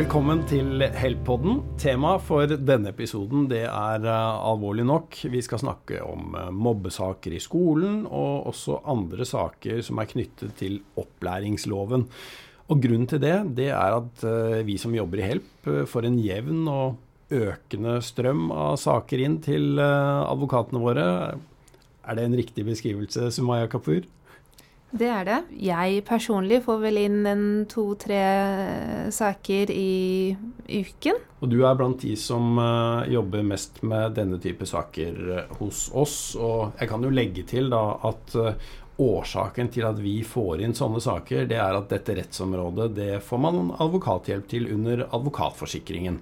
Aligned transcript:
Velkommen 0.00 0.46
til 0.48 0.80
Help-podden. 0.96 1.58
Temaet 1.76 2.22
for 2.24 2.48
denne 2.48 2.88
episoden 2.88 3.42
det 3.50 3.66
er 3.66 4.04
uh, 4.06 4.38
alvorlig 4.48 4.86
nok. 4.88 5.18
Vi 5.28 5.42
skal 5.44 5.60
snakke 5.60 5.98
om 6.00 6.38
uh, 6.38 6.46
mobbesaker 6.48 7.34
i 7.36 7.40
skolen, 7.44 8.06
og 8.08 8.46
også 8.48 8.78
andre 8.88 9.26
saker 9.28 9.82
som 9.84 10.00
er 10.00 10.08
knyttet 10.08 10.54
til 10.56 10.78
opplæringsloven. 10.96 12.06
Og 12.72 12.80
Grunnen 12.80 13.10
til 13.12 13.20
det, 13.20 13.34
det 13.58 13.68
er 13.74 13.98
at 13.98 14.24
uh, 14.24 14.62
vi 14.64 14.78
som 14.80 14.96
jobber 14.96 15.20
i 15.20 15.28
Help, 15.34 15.68
får 15.92 16.08
en 16.08 16.16
jevn 16.24 16.64
og 16.72 17.36
økende 17.36 17.98
strøm 18.00 18.48
av 18.56 18.78
saker 18.80 19.26
inn 19.26 19.36
til 19.44 19.76
advokatene 19.84 20.80
våre. 20.80 21.04
Er 22.08 22.16
det 22.16 22.24
en 22.24 22.40
riktig 22.40 22.64
beskrivelse, 22.72 23.28
Sumaya 23.36 23.68
Kapur? 23.68 24.08
Det 24.90 25.06
er 25.06 25.26
det. 25.26 25.38
Jeg 25.62 26.02
personlig 26.06 26.64
får 26.64 26.80
vel 26.82 26.98
inn 27.04 27.18
en 27.30 27.44
to-tre 27.70 28.20
saker 29.14 29.70
i 29.70 30.34
uken. 30.66 31.20
Og 31.40 31.52
du 31.52 31.60
er 31.62 31.76
blant 31.78 32.02
de 32.02 32.16
som 32.18 32.58
uh, 32.58 33.06
jobber 33.08 33.46
mest 33.46 33.78
med 33.86 34.16
denne 34.18 34.40
type 34.42 34.66
saker 34.66 35.20
uh, 35.30 35.54
hos 35.60 35.86
oss. 35.94 36.16
Og 36.34 36.80
jeg 36.80 36.90
kan 36.90 37.06
jo 37.06 37.12
legge 37.14 37.46
til 37.48 37.70
da 37.70 37.84
at 38.10 38.34
uh, 38.34 38.72
årsaken 39.00 39.70
til 39.72 39.86
at 39.88 40.02
vi 40.02 40.18
får 40.26 40.64
inn 40.66 40.74
sånne 40.76 41.00
saker, 41.00 41.46
det 41.48 41.56
er 41.62 41.78
at 41.78 41.88
dette 41.92 42.18
rettsområdet 42.18 42.90
det 42.98 43.12
får 43.24 43.40
man 43.46 43.70
advokathjelp 43.80 44.50
til 44.50 44.68
under 44.74 45.06
advokatforsikringen. 45.06 46.18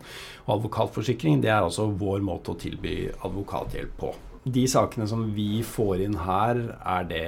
Og 0.46 0.54
advokatforsikring 0.58 1.40
det 1.42 1.50
er 1.50 1.64
altså 1.64 1.88
vår 1.88 2.20
måte 2.22 2.52
å 2.52 2.60
tilby 2.60 3.00
advokathjelp 3.16 3.98
på. 3.98 4.12
De 4.48 4.68
sakene 4.70 5.08
som 5.10 5.26
vi 5.34 5.64
får 5.66 6.04
inn 6.06 6.20
her, 6.22 6.60
er 6.78 7.08
det 7.08 7.26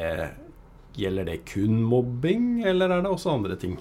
Gjelder 0.98 1.28
det 1.28 1.42
kun 1.48 1.82
mobbing, 1.86 2.64
eller 2.66 2.90
er 2.90 3.04
det 3.04 3.12
også 3.12 3.36
andre 3.36 3.56
ting? 3.60 3.78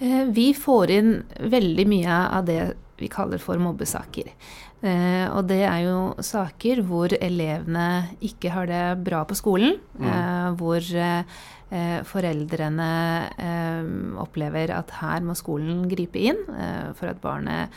Eh, 0.00 0.24
vi 0.24 0.50
får 0.56 0.90
inn 0.90 1.12
veldig 1.52 1.86
mye 1.88 2.18
av 2.38 2.48
det 2.48 2.60
vi 3.00 3.08
kaller 3.12 3.40
for 3.40 3.60
mobbesaker. 3.60 4.32
Eh, 4.80 5.26
og 5.28 5.44
det 5.48 5.60
er 5.68 5.84
jo 5.84 5.98
saker 6.24 6.80
hvor 6.88 7.12
elevene 7.12 8.16
ikke 8.24 8.52
har 8.54 8.68
det 8.70 8.84
bra 9.04 9.22
på 9.28 9.36
skolen. 9.36 9.76
Mm. 10.00 10.10
Eh, 10.10 10.50
hvor 10.60 10.92
foreldrene 11.70 12.86
opplever 14.18 14.72
at 14.74 14.90
her 14.98 15.20
må 15.22 15.36
skolen 15.38 15.84
gripe 15.86 16.18
inn 16.18 16.40
for 16.98 17.12
at 17.12 17.20
barnet 17.22 17.70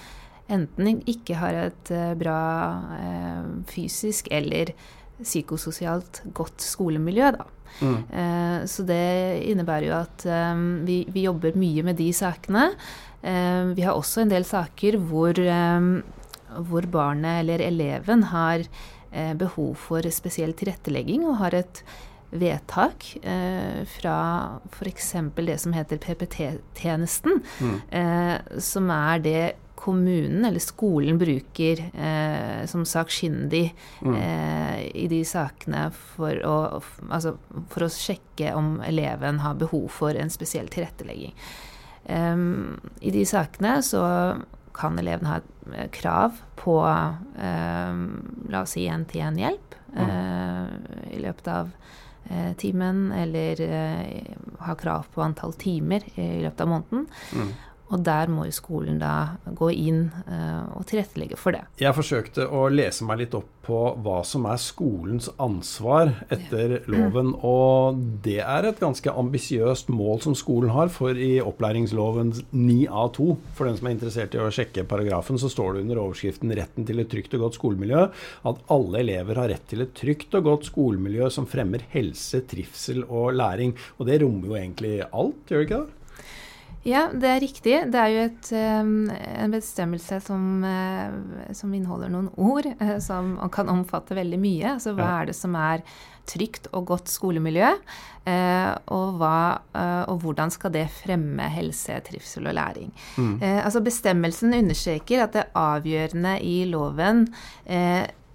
enten 0.49 1.03
ikke 1.05 1.38
har 1.38 1.59
et 1.67 1.91
bra 2.17 2.39
fysisk 3.69 4.31
eller 4.33 4.73
psykososialt 5.25 6.21
godt 6.35 6.63
skolemiljø. 6.63 7.31
da. 7.38 7.47
Mm. 7.81 7.97
Eh, 8.13 8.59
så 8.69 8.85
det 8.85 9.43
innebærer 9.49 9.88
jo 9.89 9.97
at 9.97 10.25
eh, 10.30 10.63
vi, 10.85 10.99
vi, 11.09 11.25
jobber 11.25 11.57
mye 11.57 11.85
med 11.88 11.97
de 11.99 12.11
sakene. 12.13 12.69
Eh, 13.21 13.73
vi 13.73 13.85
har 13.85 13.97
også 13.97 14.23
en 14.23 14.33
del 14.33 14.45
saker 14.47 14.99
hvor, 15.09 15.39
hvor 16.69 16.89
barnet 16.91 17.43
eller 17.43 17.65
eleven 17.65 18.27
har 18.33 18.67
behov 19.38 19.75
for 19.77 20.02
spesiell 20.09 20.55
tilrettelegging 20.57 21.21
og 21.30 21.37
har 21.37 21.53
et 21.53 21.83
vedtak 22.33 23.05
eh, 23.21 23.83
fra 23.85 24.17
f.eks. 24.71 25.13
det 25.35 25.58
som 25.61 25.73
heter 25.75 25.99
PPT-tjenesten, 26.02 27.43
mm. 27.59 27.75
eh, 27.93 28.58
som 28.58 28.89
er 28.93 29.21
det 29.23 29.43
kommunen 29.84 30.45
eller 30.48 30.64
skolen 30.64 31.17
bruker 31.20 31.81
eh, 31.92 32.64
som 32.70 32.86
sakkyndig 32.88 33.66
mm. 34.02 34.16
eh, 34.16 34.80
i 35.03 35.08
de 35.12 35.20
sakene 35.28 35.89
for 36.16 36.39
å, 36.48 36.56
altså 37.09 37.36
for 37.73 37.88
å, 37.88 37.92
sjekke 37.92 38.54
om 38.56 38.78
eleven 38.88 39.42
har 39.44 39.59
behov 39.59 39.89
for 39.92 40.16
en 40.16 40.31
spesiell 40.31 40.72
tilrettelegging. 40.72 41.36
Um, 42.04 42.80
I 42.99 43.14
de 43.16 43.23
sakene 43.27 43.77
så 43.83 44.04
kan 44.76 44.98
eleven 44.99 45.27
ha 45.30 45.38
et 45.39 45.92
krav 45.95 46.39
på 46.60 46.80
um, 46.83 48.08
la 48.52 48.64
oss 48.64 48.73
si 48.76 48.88
én-til-én-hjelp 48.92 49.77
mm. 49.93 49.99
uh, 49.99 51.11
i 51.14 51.22
løpet 51.23 51.52
av 51.54 51.70
uh, 52.32 52.52
timen, 52.60 53.05
eller 53.16 53.61
uh, 53.67 54.58
ha 54.66 54.76
krav 54.80 55.11
på 55.14 55.23
antall 55.23 55.54
timer 55.60 56.08
i 56.16 56.42
løpet 56.43 56.66
av 56.66 56.73
måneden. 56.73 57.05
Mm. 57.36 57.54
Og 57.93 58.02
der 58.05 58.31
må 58.31 58.48
jo 58.49 58.55
skolen 58.55 58.99
da 59.02 59.37
gå 59.54 59.70
inn 59.73 60.08
uh, 60.26 60.65
og 60.80 60.87
tilrettelegge 60.89 61.37
for 61.39 61.55
det. 61.55 61.65
Jeg 61.81 61.95
forsøkte 61.95 62.48
å 62.49 62.65
lese 62.73 63.05
meg 63.05 63.23
litt 63.23 63.37
opp 63.37 63.49
på 63.64 63.80
hva 64.04 64.17
som 64.27 64.43
er 64.49 64.59
skolens 64.59 65.30
ansvar 65.42 66.11
etter 66.33 66.81
loven. 66.92 67.31
Og 67.48 67.99
det 68.26 68.42
er 68.43 68.67
et 68.67 68.81
ganske 68.81 69.14
ambisiøst 69.23 69.92
mål 69.93 70.20
som 70.26 70.36
skolen 70.36 70.73
har, 70.76 70.92
for 70.92 71.15
i 71.15 71.37
opplæringsloven 71.43 72.33
9A2, 72.52 73.30
for 73.55 73.70
den 73.70 73.80
som 73.80 73.87
er 73.87 73.95
interessert 73.95 74.36
i 74.36 74.43
å 74.43 74.52
sjekke 74.54 74.87
paragrafen, 74.89 75.39
så 75.39 75.52
står 75.52 75.77
det 75.77 75.86
under 75.86 76.04
overskriften 76.04 76.52
'Retten 76.54 76.87
til 76.87 76.99
et 76.99 77.11
trygt 77.14 77.37
og 77.37 77.48
godt 77.48 77.60
skolemiljø' 77.61 78.05
at 78.52 78.64
alle 78.75 78.99
elever 78.99 79.39
har 79.39 79.52
rett 79.54 79.67
til 79.70 79.86
et 79.86 79.95
trygt 79.95 80.36
og 80.36 80.48
godt 80.49 80.71
skolemiljø 80.71 81.30
som 81.31 81.48
fremmer 81.48 81.87
helse, 81.95 82.43
trivsel 82.49 83.04
og 83.08 83.33
læring. 83.39 83.77
Og 83.99 84.08
det 84.10 84.21
rommer 84.23 84.52
jo 84.52 84.60
egentlig 84.60 84.95
alt, 85.08 85.45
gjør 85.48 85.61
det 85.61 85.70
ikke 85.70 85.83
det? 85.83 86.02
Ja, 86.83 87.05
det 87.16 87.30
er 87.30 87.39
riktig. 87.39 87.76
Det 87.92 87.99
er 87.99 88.11
jo 88.11 88.23
et, 88.27 88.49
en 88.54 89.54
bestemmelse 89.54 90.20
som, 90.23 90.48
eh, 90.67 91.54
som, 91.55 91.71
inneholder 91.71 92.11
noen 92.11 92.27
ord 92.36 92.67
eh, 92.73 92.98
som 93.04 93.38
kan 93.55 93.71
omfatte 93.71 94.17
veldig 94.17 94.39
mye. 94.39 94.73
Altså 94.76 94.92
hva 94.98 95.14
er 95.22 95.30
det 95.32 95.38
som 95.38 95.55
er 95.55 95.86
trygt 96.27 96.67
og 96.76 96.89
godt 96.92 97.11
skolemiljø? 97.11 97.70
Eh, 98.27 98.72
og, 98.95 99.16
hva, 99.20 99.38
og 100.11 100.20
hvordan 100.23 100.52
skal 100.52 100.76
det 100.76 100.89
fremme 100.92 101.48
helse, 101.55 101.95
trivsel 102.04 102.52
og 102.52 102.58
læring? 102.60 102.92
Mm. 103.16 103.38
Altså 103.64 103.83
bestemmelsen 103.83 104.55
understreker 104.60 105.23
at 105.23 105.39
det 105.39 105.48
avgjørende 105.60 106.36
i 106.43 106.60
loven 106.67 107.26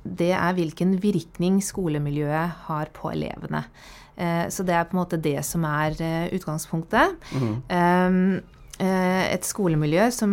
det 0.09 0.31
er 0.33 0.55
hvilken 0.57 0.95
virkning 1.03 1.59
skolemiljøet 1.65 2.65
har 2.69 2.89
på 2.97 3.11
elevene. 3.13 3.65
Eh, 4.19 4.49
så 4.51 4.65
det 4.67 4.75
er 4.75 4.87
på 4.89 4.97
en 4.97 5.03
måte 5.03 5.21
det 5.23 5.39
som 5.47 5.65
er 5.69 5.99
eh, 6.03 6.31
utgangspunktet. 6.35 7.19
Mm. 7.39 8.41
Et 8.79 9.43
skolemiljø 9.43 10.05
som 10.15 10.33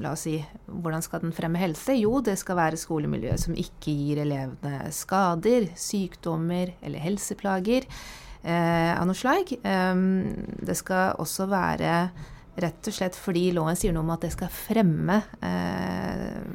La 0.00 0.14
oss 0.14 0.22
si 0.24 0.38
hvordan 0.64 1.02
skal 1.04 1.20
den 1.26 1.34
fremme 1.36 1.60
helse? 1.60 1.92
Jo, 2.00 2.22
det 2.24 2.38
skal 2.40 2.56
være 2.56 2.78
skolemiljø 2.80 3.34
som 3.42 3.52
ikke 3.52 3.92
gir 3.92 4.22
elevene 4.22 4.88
skader, 4.96 5.66
sykdommer 5.76 6.72
eller 6.80 7.04
helseplager 7.04 7.84
av 8.48 9.04
noe 9.04 9.18
slag. 9.18 9.52
Det 9.60 10.78
skal 10.80 11.20
også 11.20 11.50
være 11.52 11.92
rett 12.64 12.88
og 12.88 12.96
slett 12.96 13.20
fordi 13.20 13.44
loven 13.52 13.76
sier 13.76 13.92
noe 13.92 14.06
om 14.06 14.14
at 14.16 14.24
det 14.24 14.32
skal 14.32 14.48
fremme 14.48 15.20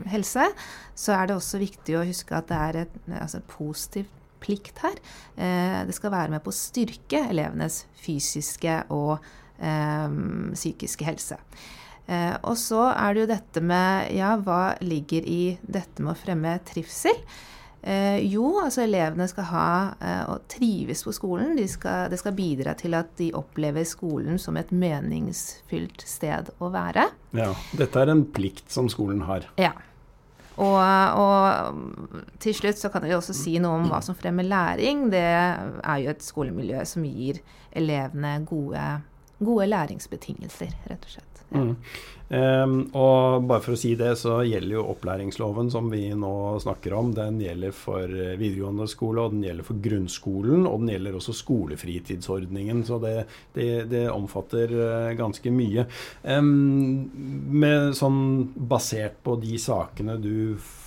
helse, 0.10 0.50
så 0.98 1.20
er 1.20 1.30
det 1.30 1.38
også 1.38 1.62
viktig 1.62 2.02
å 2.02 2.08
huske 2.10 2.34
at 2.34 2.50
det 2.50 2.66
er 2.66 2.82
et 2.88 3.00
altså 3.14 3.46
positivt 3.46 4.23
plikt 4.44 4.84
her. 4.84 5.00
Eh, 5.36 5.80
det 5.88 5.96
skal 5.98 6.14
være 6.14 6.36
med 6.36 6.44
på 6.44 6.54
å 6.54 6.58
styrke 6.58 7.24
elevenes 7.32 7.84
fysiske 8.04 8.82
og 8.94 9.16
eh, 9.64 10.20
psykiske 10.54 11.08
helse. 11.08 11.40
Eh, 12.06 12.36
og 12.44 12.60
så 12.60 12.90
er 12.92 13.16
det 13.16 13.24
jo 13.24 13.32
dette 13.32 13.64
med 13.64 14.12
ja, 14.18 14.36
hva 14.44 14.76
ligger 14.84 15.24
i 15.24 15.56
dette 15.64 16.04
med 16.04 16.16
å 16.16 16.20
fremme 16.20 16.58
trivsel? 16.68 17.24
Eh, 17.84 18.22
jo, 18.32 18.46
altså 18.64 18.86
elevene 18.86 19.26
skal 19.28 19.48
ha 19.50 19.70
eh, 20.00 20.22
og 20.32 20.46
trives 20.52 21.04
på 21.04 21.12
skolen. 21.16 21.56
De 21.60 21.66
skal, 21.68 22.08
det 22.12 22.20
skal 22.22 22.36
bidra 22.38 22.76
til 22.80 22.96
at 22.96 23.12
de 23.20 23.34
opplever 23.36 23.84
skolen 23.88 24.40
som 24.40 24.56
et 24.60 24.72
meningsfylt 24.72 26.06
sted 26.08 26.54
å 26.64 26.72
være. 26.72 27.10
Ja, 27.36 27.52
Dette 27.76 28.04
er 28.04 28.14
en 28.14 28.24
plikt 28.32 28.72
som 28.72 28.88
skolen 28.92 29.26
har. 29.28 29.50
Ja. 29.60 29.74
Og, 30.62 30.78
og, 31.18 31.78
til 32.44 32.54
slutt 32.54 32.78
så 32.78 32.92
kan 32.94 33.06
jeg 33.08 33.18
også 33.18 33.34
si 33.34 33.56
noe 33.62 33.80
om 33.80 33.88
hva 33.90 34.02
som 34.06 34.18
fremmer 34.18 34.46
læring. 34.46 35.08
Det 35.14 35.24
er 35.24 35.98
jo 36.04 36.14
et 36.14 36.26
skolemiljø 36.26 36.84
som 36.86 37.08
gir 37.08 37.42
elevene 37.74 38.36
gode, 38.46 38.84
gode 39.40 39.70
læringsbetingelser, 39.70 40.74
rett 40.90 41.08
og 41.08 41.16
slett. 41.18 41.30
Mm. 41.54 41.76
Um, 42.34 42.76
og 42.98 43.44
bare 43.46 43.62
for 43.62 43.76
å 43.76 43.78
si 43.78 43.92
det, 44.00 44.16
så 44.18 44.40
gjelder 44.48 44.80
jo 44.80 44.86
opplæringsloven 44.90 45.68
som 45.70 45.92
vi 45.92 46.08
nå 46.18 46.34
snakker 46.64 46.96
om, 46.98 47.12
den 47.14 47.38
gjelder 47.44 47.76
for 47.78 48.10
eh, 48.10 48.34
videregående 48.40 48.88
skole, 48.90 49.22
og 49.22 49.36
den 49.36 49.44
gjelder 49.46 49.68
for 49.68 49.82
grunnskolen, 49.84 50.66
og 50.66 50.82
den 50.82 50.96
gjelder 50.96 51.20
også 51.20 51.36
skolefritidsordningen. 51.38 52.82
Så 52.88 52.98
det, 53.04 53.16
det, 53.54 53.68
det 53.92 54.06
omfatter 54.10 54.74
uh, 54.74 55.12
ganske 55.20 55.54
mye. 55.54 55.86
Um, 56.26 57.12
med 57.54 57.94
sånn 58.00 58.24
basert 58.56 59.22
på 59.26 59.38
de 59.44 59.60
sakene 59.62 60.18
du 60.24 60.56
får 60.58 60.83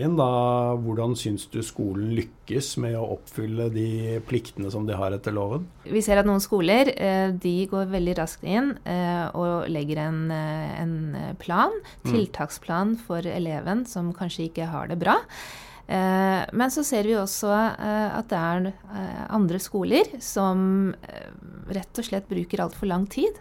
inn, 0.00 0.16
da, 0.16 0.74
hvordan 0.80 1.14
syns 1.18 1.46
du 1.52 1.60
skolen 1.62 2.14
lykkes 2.16 2.76
med 2.80 2.96
å 2.96 3.16
oppfylle 3.16 3.68
de 3.74 4.18
pliktene 4.26 4.70
som 4.72 4.86
de 4.88 4.96
har 4.96 5.12
etter 5.12 5.34
loven? 5.36 5.66
Vi 5.84 6.02
ser 6.02 6.20
at 6.20 6.28
noen 6.28 6.40
skoler 6.40 6.92
eh, 6.96 7.30
de 7.30 7.66
går 7.70 7.90
veldig 7.92 8.16
raskt 8.18 8.44
inn 8.44 8.72
eh, 8.84 9.26
og 9.36 9.68
legger 9.68 10.04
en, 10.06 10.20
eh, 10.32 10.76
en 10.80 10.94
plan, 11.38 11.74
mm. 12.04 12.12
tiltaksplan 12.12 12.96
for 13.06 13.26
eleven 13.26 13.84
som 13.86 14.14
kanskje 14.16 14.48
ikke 14.48 14.70
har 14.72 14.88
det 14.88 15.00
bra. 15.00 15.18
Men 15.90 16.70
så 16.70 16.84
ser 16.86 17.02
vi 17.02 17.16
også 17.18 17.48
at 17.50 18.28
det 18.30 18.38
er 18.38 18.68
andre 19.34 19.58
skoler 19.58 20.06
som 20.22 20.92
rett 21.66 21.98
og 21.98 22.06
slett 22.06 22.28
bruker 22.30 22.62
altfor 22.62 22.86
lang 22.86 23.08
tid. 23.10 23.34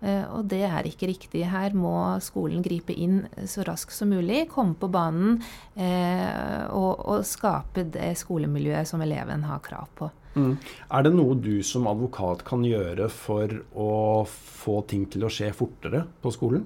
Og 0.00 0.46
det 0.48 0.62
er 0.64 0.86
ikke 0.88 1.10
riktig. 1.10 1.42
Her 1.50 1.74
må 1.76 1.92
skolen 2.24 2.62
gripe 2.64 2.94
inn 2.96 3.18
så 3.44 3.66
raskt 3.68 3.92
som 3.92 4.08
mulig, 4.08 4.46
komme 4.48 4.72
på 4.80 4.88
banen 4.88 5.36
og, 5.76 7.02
og 7.04 7.26
skape 7.28 7.84
det 7.92 8.14
skolemiljøet 8.16 8.88
som 8.88 9.04
eleven 9.04 9.44
har 9.44 9.60
krav 9.66 9.92
på. 10.00 10.08
Mm. 10.38 10.54
Er 10.88 11.04
det 11.04 11.12
noe 11.16 11.36
du 11.36 11.58
som 11.66 11.88
advokat 11.90 12.44
kan 12.46 12.64
gjøre 12.64 13.08
for 13.12 13.50
å 13.74 13.92
få 14.28 14.80
ting 14.90 15.08
til 15.10 15.26
å 15.26 15.32
skje 15.32 15.50
fortere 15.56 16.04
på 16.22 16.32
skolen? 16.34 16.64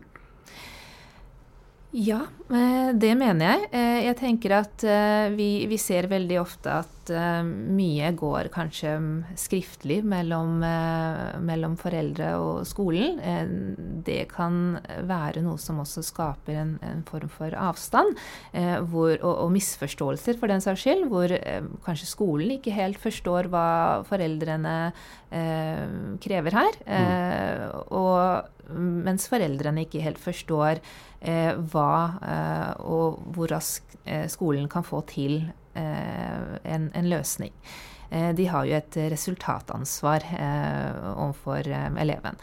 Ja, 1.94 2.24
eh, 2.50 2.90
det 2.98 3.12
mener 3.14 3.52
jeg. 3.52 3.66
Eh, 3.70 4.00
jeg 4.08 4.16
tenker 4.18 4.56
at 4.56 4.82
eh, 4.82 5.28
vi, 5.30 5.46
vi 5.70 5.76
ser 5.78 6.08
veldig 6.10 6.40
ofte 6.42 6.80
at 6.82 6.90
mye 7.04 8.08
går 8.16 8.48
kanskje 8.48 8.94
skriftlig 9.36 9.98
mellom, 10.08 10.54
mellom, 11.44 11.74
foreldre 11.76 12.30
og 12.40 12.62
skolen. 12.64 13.18
Det 14.06 14.22
kan 14.30 14.78
være 15.04 15.42
noe 15.44 15.60
som 15.60 15.82
også 15.82 16.00
skaper 16.00 16.62
en, 16.62 16.70
en 16.80 17.02
form 17.04 17.28
for 17.28 17.52
avstand 17.52 18.16
hvor, 18.88 19.12
og, 19.18 19.34
og, 19.34 19.52
misforståelser, 19.52 20.40
for 20.40 20.48
den 20.48 20.64
saks 20.64 20.86
skyld, 20.86 21.04
hvor 21.12 21.36
kanskje 21.84 22.08
skolen 22.08 22.56
ikke 22.56 22.72
helt 22.72 22.96
forstår 23.04 23.52
hva 23.52 23.68
foreldrene 24.08 24.78
krever 26.24 26.56
her. 26.56 26.80
Mm. 26.88 27.68
Og 28.00 28.72
mens 29.04 29.28
foreldrene 29.28 29.84
ikke 29.84 30.02
helt 30.04 30.20
forstår 30.22 30.80
hva 31.24 31.92
eh, 32.20 32.70
og 32.84 33.22
hvor 33.34 33.48
raskt 33.52 33.96
eh, 34.04 34.26
skolen 34.28 34.68
kan 34.70 34.84
få 34.84 35.02
til 35.08 35.40
eh, 35.74 36.54
en, 36.62 36.90
en, 36.92 37.08
løsning. 37.08 37.54
Eh, 38.10 38.30
de 38.36 38.48
har 38.50 38.68
jo 38.68 38.76
et 38.76 38.98
resultatansvar 39.14 40.28
overfor 41.14 41.68
eleven. 42.00 42.38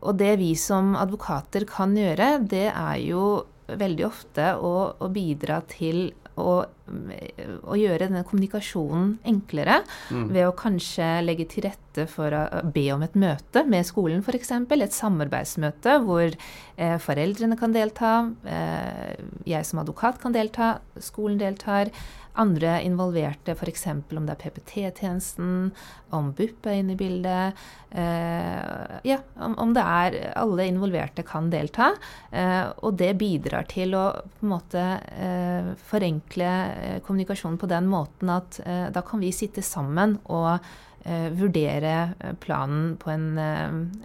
og 0.00 0.12
det 0.18 0.34
vi 0.38 0.52
som 0.54 0.94
advokater 0.96 1.64
kan 1.66 1.96
gjøre, 1.96 2.38
det 2.46 2.68
er 2.70 2.98
jo 3.02 3.44
veldig 3.68 4.04
ofte 4.06 4.52
å, 4.56 4.74
å 4.98 5.08
bidra 5.12 5.60
til 5.68 6.12
å, 6.38 6.54
å, 6.64 7.76
gjøre 7.78 8.08
denne 8.08 8.24
kommunikasjonen 8.26 9.16
enklere 9.28 9.80
mm. 10.10 10.28
ved 10.32 10.46
å 10.48 10.54
kanskje 10.56 11.08
legge 11.24 11.48
til 11.50 11.66
rette 11.68 12.06
for 12.10 12.34
å 12.34 12.62
be 12.74 12.86
om 12.94 13.02
et 13.06 13.16
møte 13.18 13.64
med 13.68 13.86
skolen, 13.88 14.22
f.eks. 14.22 14.54
Et 14.78 14.98
samarbeidsmøte 14.98 15.98
hvor 16.06 16.28
eh, 16.28 16.96
foreldrene 17.02 17.58
kan 17.60 17.74
delta, 17.74 18.14
eh, 18.46 19.18
jeg 19.48 19.68
som 19.68 19.82
advokat 19.82 20.22
kan 20.22 20.36
delta, 20.36 20.76
skolen 21.02 21.40
deltar 21.40 21.92
andre 22.38 22.78
involverte, 22.86 23.54
f.eks. 23.56 23.86
om 23.90 24.26
det 24.26 24.34
er 24.34 24.40
PPT-tjenesten, 24.42 25.70
om 26.14 26.30
BUP 26.36 26.66
er 26.68 26.80
inne 26.80 26.94
i 26.94 26.98
bildet. 26.98 27.62
Eh, 27.90 28.98
ja, 29.08 29.18
om, 29.44 29.56
om, 29.58 29.72
det 29.76 29.82
er 29.82 30.16
Alle 30.38 30.66
involverte 30.68 31.24
kan 31.26 31.50
delta. 31.52 31.90
Eh, 32.30 32.64
og 32.84 32.98
det 33.00 33.14
bidrar 33.20 33.68
til 33.70 33.96
å 33.98 34.04
på 34.38 34.46
en 34.46 34.52
måte 34.52 34.84
eh, 35.18 35.72
forenkle 35.88 36.50
eh, 36.50 36.98
kommunikasjonen 37.04 37.58
på 37.60 37.70
den 37.70 37.88
måten 37.90 38.32
at 38.32 38.60
eh, 38.64 38.86
da 38.94 39.02
kan 39.06 39.24
vi 39.24 39.34
sitte 39.34 39.64
sammen 39.64 40.20
og 40.26 40.84
Uh, 41.08 41.30
vurdere 41.32 42.34
planen 42.42 42.96
på 43.00 43.08
en 43.12 43.38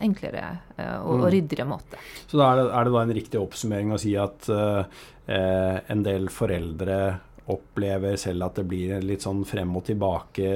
enklere 0.05 0.43
og, 0.77 1.17
mm. 1.19 1.23
ryddigere 1.33 1.65
måte. 1.67 1.97
Så 2.29 2.37
da 2.37 2.51
er, 2.51 2.61
det, 2.61 2.67
er, 2.69 2.85
det, 2.85 2.93
da 2.93 3.01
en 3.01 3.13
riktig 3.17 3.39
oppsummering 3.41 3.91
å 3.91 3.97
si 3.99 4.13
at 4.15 4.47
en 4.53 6.05
del 6.05 6.29
foreldre 6.31 6.99
opplever 7.51 8.15
selv 8.19 8.47
at 8.47 8.59
det 8.59 8.65
blir 8.69 9.03
litt 9.03 9.25
sånn 9.25 9.43
frem 9.47 9.73
og 9.75 9.85
tilbake 9.89 10.49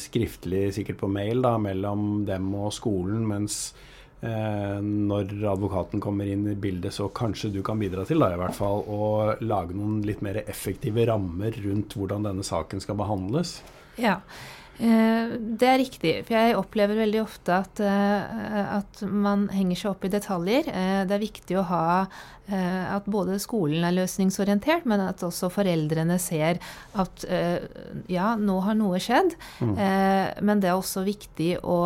skriftlig, 0.00 0.70
sikkert 0.76 1.00
på 1.02 1.10
mail, 1.12 1.42
da, 1.44 1.56
mellom 1.60 2.24
dem 2.28 2.48
og 2.56 2.72
skolen, 2.72 3.26
mens 3.28 3.58
eh, 4.24 4.78
når 4.80 5.34
advokaten 5.52 6.00
kommer 6.00 6.30
inn 6.30 6.46
i 6.48 6.56
bildet, 6.56 6.94
så 6.96 7.10
kanskje 7.12 7.52
du 7.52 7.60
kan 7.66 7.80
bidra 7.80 8.06
til 8.08 8.24
da, 8.24 8.32
i 8.32 8.40
hvert 8.40 8.56
fall, 8.56 8.86
å 8.88 9.36
lage 9.44 9.76
noen 9.76 10.00
litt 10.06 10.24
mer 10.24 10.42
effektive 10.46 11.04
rammer 11.10 11.60
rundt 11.66 11.98
hvordan 11.98 12.24
denne 12.30 12.46
saken 12.46 12.80
skal 12.80 12.98
behandles. 13.02 13.58
Ja, 14.00 14.20
det 14.80 15.68
er 15.68 15.78
riktig, 15.80 16.12
for 16.24 16.36
jeg 16.38 16.56
opplever 16.56 16.96
veldig 17.02 17.20
ofte 17.20 17.52
at, 17.52 17.80
eh, 17.84 18.76
at, 18.78 19.02
man 19.04 19.48
henger 19.52 19.76
seg 19.76 19.90
opp 19.92 20.06
i 20.06 20.12
detaljer. 20.12 20.70
Eh, 20.72 21.00
det 21.08 21.16
er 21.16 21.26
viktig 21.26 21.58
å 21.60 21.66
ha 21.70 21.86
at 22.50 23.04
både 23.06 23.36
skolen 23.38 23.84
er 23.86 23.92
løsningsorientert, 23.94 24.82
men 24.90 24.98
at 25.04 25.20
også 25.22 25.46
foreldrene 25.54 26.16
ser 26.18 26.58
at 26.98 27.22
ja, 28.10 28.32
nå 28.34 28.56
har 28.66 28.74
noe 28.74 28.98
skjedd. 28.98 29.36
Mm. 29.62 29.76
Men 30.42 30.58
det 30.64 30.72
er 30.72 30.80
også 30.80 31.04
viktig 31.06 31.52
å 31.62 31.76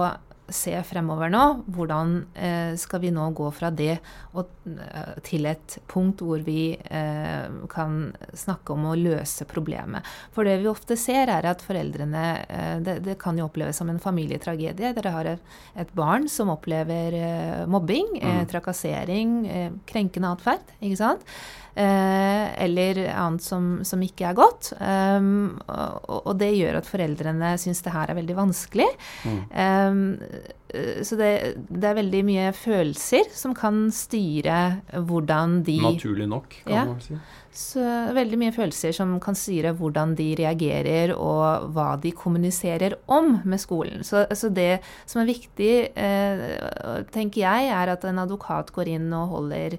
se 0.48 0.74
fremover 0.84 1.30
nå. 1.32 1.42
Hvordan 1.72 2.14
eh, 2.34 2.74
skal 2.80 3.00
vi 3.00 3.12
nå 3.14 3.30
gå 3.36 3.48
fra 3.54 3.70
det 3.72 3.94
eh, 3.96 5.14
til 5.24 5.48
et 5.48 5.76
punkt 5.90 6.20
hvor 6.24 6.42
vi 6.44 6.74
eh, 6.74 7.46
kan 7.72 8.12
snakke 8.36 8.76
om 8.76 8.90
å 8.90 8.96
løse 8.98 9.46
problemet. 9.48 10.04
For 10.36 10.46
det 10.46 10.58
vi 10.62 10.70
ofte 10.70 10.98
ser, 11.00 11.32
er 11.32 11.48
at 11.48 11.64
foreldrene 11.64 12.24
det, 12.84 12.98
det, 13.06 13.16
kan 13.20 13.38
jo 13.38 13.48
oppleves 13.48 13.78
som 13.80 13.90
en 13.90 14.02
familietragedie. 14.02 14.92
Dere 14.96 15.14
har 15.14 15.30
et, 15.32 15.92
barn 15.96 16.28
som 16.30 16.52
opplever 16.52 17.14
mobbing, 17.70 18.16
mm. 18.18 18.40
trakassering, 18.50 19.36
krenkende 19.88 20.32
atferd. 20.34 20.74
Ikke 20.80 21.00
sant? 21.00 21.28
Eller 21.74 23.00
annet 23.10 23.42
som, 23.42 23.80
som, 23.82 24.02
ikke 24.04 24.28
er 24.30 24.36
godt. 24.38 24.72
Um, 24.78 25.56
og, 25.66 26.20
og, 26.20 26.34
det 26.38 26.52
gjør 26.54 26.78
at 26.78 26.86
foreldrene 26.88 27.54
syns 27.58 27.82
det 27.82 27.94
her 27.94 28.12
er 28.12 28.18
veldig 28.20 28.36
vanskelig. 28.38 28.86
Mm. 29.26 29.40
Um, 29.50 30.04
så 31.02 31.16
det, 31.18 31.30
det, 31.68 31.86
er 31.86 31.98
veldig 32.00 32.20
mye 32.26 32.50
følelser 32.56 33.28
som 33.34 33.54
kan 33.56 33.86
styre 33.94 34.58
hvordan 35.06 35.60
de 35.66 35.78
Naturlig 35.82 36.26
nok, 36.30 36.56
kan 36.64 36.74
ja, 36.74 36.84
man 36.88 37.02
si. 37.02 37.18
Så 37.54 37.82
veldig 38.16 38.38
mye 38.40 38.54
følelser 38.54 38.94
som 38.96 39.12
kan 39.22 39.36
styre 39.38 39.70
hvordan 39.78 40.16
de 40.18 40.32
reagerer 40.40 41.12
og 41.14 41.68
hva 41.76 41.92
de 42.02 42.10
kommuniserer 42.16 42.96
om 43.06 43.36
med 43.46 43.62
skolen. 43.62 44.02
Så, 44.02 44.24
så 44.34 44.50
det 44.50 44.80
som 45.06 45.22
er 45.22 45.30
viktig, 45.30 45.74
eh, 45.94 47.04
tenker 47.14 47.44
jeg, 47.44 47.70
er 47.70 47.94
at 47.94 48.06
en 48.10 48.18
advokat 48.24 48.74
går 48.74 48.90
inn 48.96 49.06
og 49.14 49.36
holder 49.36 49.78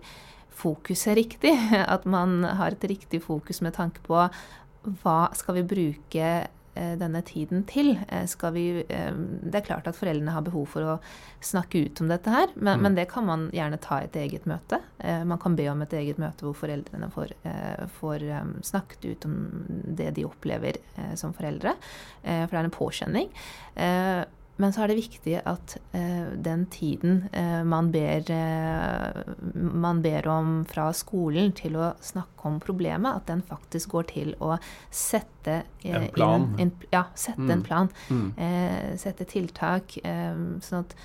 fokuset 0.56 1.18
riktig. 1.20 1.54
At 1.96 2.06
man 2.10 2.44
har 2.44 2.76
et 2.76 2.90
riktig 2.90 3.24
fokus 3.26 3.62
med 3.66 3.76
tanke 3.78 4.04
på 4.06 4.28
hva 5.02 5.20
skal 5.34 5.58
vi 5.58 5.66
bruke 5.66 6.28
Eh, 6.76 6.98
denne 7.00 7.22
tiden 7.22 7.64
til. 7.64 7.94
Eh, 8.08 8.52
vi, 8.52 8.84
eh, 8.90 9.12
det 9.16 9.56
er 9.56 9.66
klart 9.66 9.88
at 9.88 9.96
foreldrene 9.96 10.34
har 10.36 10.42
behov 10.44 10.66
for 10.68 10.84
å 10.84 10.96
snakke 11.40 11.86
ut 11.86 12.02
om 12.02 12.10
dette 12.10 12.30
her, 12.30 12.50
men, 12.56 12.80
mm. 12.80 12.84
men, 12.84 12.96
det 12.96 13.06
kan 13.08 13.26
man 13.26 13.46
gjerne 13.56 13.80
ta 13.80 14.02
i 14.02 14.10
et 14.10 14.18
eget 14.20 14.46
møte. 14.46 14.82
Man 15.00 15.40
kan 15.40 15.56
be 15.56 15.70
om 15.70 15.82
et 15.82 15.94
eget 15.94 16.18
møte 16.20 16.44
hvor 16.44 16.56
foreldrene 16.58 17.08
får, 17.14 17.32
får 18.00 18.26
snakket 18.66 19.06
ut 19.06 19.26
om 19.26 19.36
det 19.70 20.10
de 20.18 20.26
opplever 20.26 20.80
som 21.16 21.34
foreldre. 21.36 21.76
For 22.24 22.52
det 22.52 22.60
er 22.60 22.66
en 22.66 22.74
påkjenning. 22.74 23.30
Men 24.62 24.72
så 24.72 24.86
er 24.86 24.92
det 24.92 25.00
viktig 25.02 25.34
at 25.44 25.76
eh, 25.98 26.32
den 26.40 26.64
tiden 26.72 27.26
eh, 27.36 27.64
man, 27.68 27.90
ber, 27.92 28.30
eh, 28.32 29.34
man, 29.54 30.00
ber, 30.04 30.30
om 30.32 30.54
fra 30.70 30.88
skolen 30.96 31.52
til 31.58 31.76
å 31.76 31.92
snakke 32.00 32.48
om 32.48 32.62
problemet, 32.64 33.20
at 33.20 33.28
den 33.28 33.44
faktisk 33.44 33.98
går 33.98 34.08
til 34.14 34.32
å 34.40 34.56
sette 34.88 35.58
eh, 35.84 35.98
en 36.00 36.08
plan. 36.16 36.48
Inn, 36.56 36.72
inn, 36.72 36.88
ja, 36.96 37.04
sette 37.20 37.44
mm. 37.44 37.54
en 37.58 37.66
plan. 37.68 37.92
Mm. 38.08 38.26
Eh, 38.48 38.90
sette 39.02 39.28
tiltak. 39.28 39.98
Eh, 40.08 40.40
sånn 40.64 40.88
at 40.88 40.96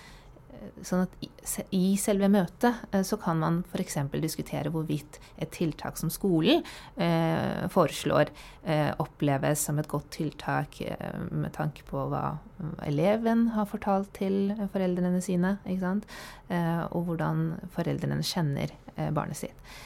sånn 0.85 1.05
at 1.05 1.67
i 1.75 1.95
selve 2.01 2.29
møtet 2.33 2.83
eh, 2.93 3.03
så 3.07 3.19
kan 3.21 3.41
man 3.41 3.61
f.eks. 3.71 3.99
diskutere 4.21 4.73
hvorvidt 4.73 5.19
et 5.41 5.53
tiltak 5.55 5.99
som 6.01 6.13
skolen 6.13 6.65
eh, 7.01 7.67
foreslår, 7.73 8.33
eh, 8.65 8.91
oppleves 9.03 9.67
som 9.69 9.81
et 9.81 9.89
godt 9.91 10.11
tiltak 10.19 10.81
eh, 10.85 11.21
med 11.31 11.53
tanke 11.57 11.85
på 11.89 12.07
hva 12.13 12.25
eleven 12.87 13.49
har 13.57 13.69
fortalt 13.71 14.13
til 14.19 14.53
foreldrene 14.73 15.23
sine, 15.25 15.57
eh, 15.67 16.83
og 16.91 17.07
hvordan 17.09 17.47
foreldrene 17.77 18.25
kjenner 18.27 18.75
eh, 18.97 19.11
barnet 19.11 19.45
sitt. 19.45 19.79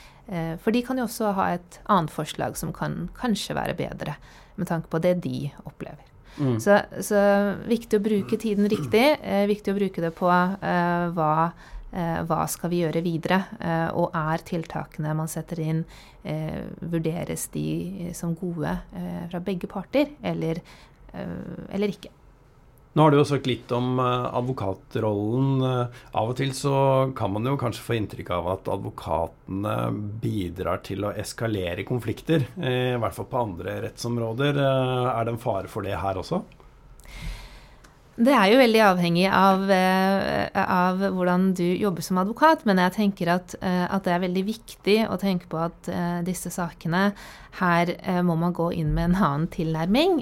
for 0.64 0.72
de 0.72 0.80
kan 0.80 0.96
jo 0.96 1.04
også 1.04 1.34
ha 1.36 1.50
et 1.52 1.76
annet 1.92 2.08
forslag 2.10 2.56
som 2.56 2.70
kan 2.72 3.10
kanskje 3.18 3.58
være 3.58 3.76
bedre 3.76 4.14
med 4.56 4.70
tanke 4.70 4.88
på 4.88 5.02
det 5.04 5.18
de 5.20 5.50
opplever. 5.68 6.13
Mm. 6.38 6.56
Så, 6.62 6.78
så, 7.04 7.20
viktig 7.68 8.00
å 8.00 8.04
bruke 8.04 8.38
tiden 8.40 8.68
riktig. 8.70 9.04
Eh, 9.22 9.44
viktig 9.50 9.74
å 9.74 9.78
bruke 9.78 10.02
det 10.04 10.10
på 10.16 10.30
eh, 10.30 11.04
hva, 11.14 11.34
eh, 11.92 12.18
hva 12.26 12.40
skal 12.50 12.72
vi 12.72 12.82
gjøre 12.82 13.04
videre? 13.04 13.40
Eh, 13.60 13.86
og 13.94 14.16
er 14.18 14.44
tiltakene 14.46 15.14
man 15.16 15.30
setter 15.30 15.62
inn, 15.64 15.84
eh, 16.26 16.64
vurderes 16.80 17.46
de 17.54 18.10
som 18.16 18.34
gode 18.38 18.74
eh, 18.96 19.22
fra 19.30 19.42
begge 19.44 19.70
parter, 19.70 20.12
eller, 20.24 20.62
eller 21.14 21.94
ikke? 21.94 22.10
Nå 22.94 23.02
har 23.02 23.10
du 23.10 23.16
jo 23.18 23.26
sagt 23.26 23.48
litt 23.50 23.72
om 23.74 23.98
uh, 23.98 24.30
advokatrollen. 24.38 25.62
Uh, 25.66 26.02
av 26.14 26.30
og 26.30 26.36
til 26.38 26.52
så 26.54 26.74
kan 27.18 27.32
man 27.34 27.48
jo 27.50 27.56
kanskje 27.58 27.82
få 27.82 27.96
inntrykk 27.98 28.30
av 28.36 28.50
at 28.52 28.70
advokatene 28.70 29.72
bidrar 30.22 30.78
til 30.86 31.08
å 31.08 31.10
eskalere 31.18 31.82
konflikter. 31.88 32.46
Uh, 32.54 32.94
I 32.94 33.00
hvert 33.02 33.16
fall 33.16 33.26
på 33.32 33.40
andre 33.40 33.80
rettsområder. 33.88 34.62
er 34.62 35.26
det 35.26 35.34
en 35.34 35.42
fare 35.42 35.72
for 35.72 35.82
det 35.82 35.98
her 35.98 36.22
også? 36.22 36.44
Det 38.14 38.30
er 38.30 38.50
jo 38.52 38.58
veldig 38.60 38.82
avhengig 38.86 39.24
av, 39.26 39.64
av, 40.54 41.00
hvordan 41.16 41.48
du 41.58 41.64
jobber 41.64 42.04
som 42.06 42.20
advokat, 42.22 42.62
men 42.68 42.78
jeg 42.78 42.94
tenker 42.94 43.32
at, 43.32 43.56
at, 43.58 44.04
det 44.06 44.12
er 44.14 44.22
veldig 44.22 44.44
viktig 44.46 44.98
å 45.10 45.18
tenke 45.18 45.48
på 45.50 45.58
at 45.58 45.90
disse 46.22 46.52
sakene 46.54 47.08
Her 47.58 47.90
må 48.22 48.36
man 48.38 48.54
gå 48.54 48.68
inn 48.78 48.92
med 48.94 49.08
en 49.08 49.18
annen 49.18 49.48
tilnærming. 49.50 50.20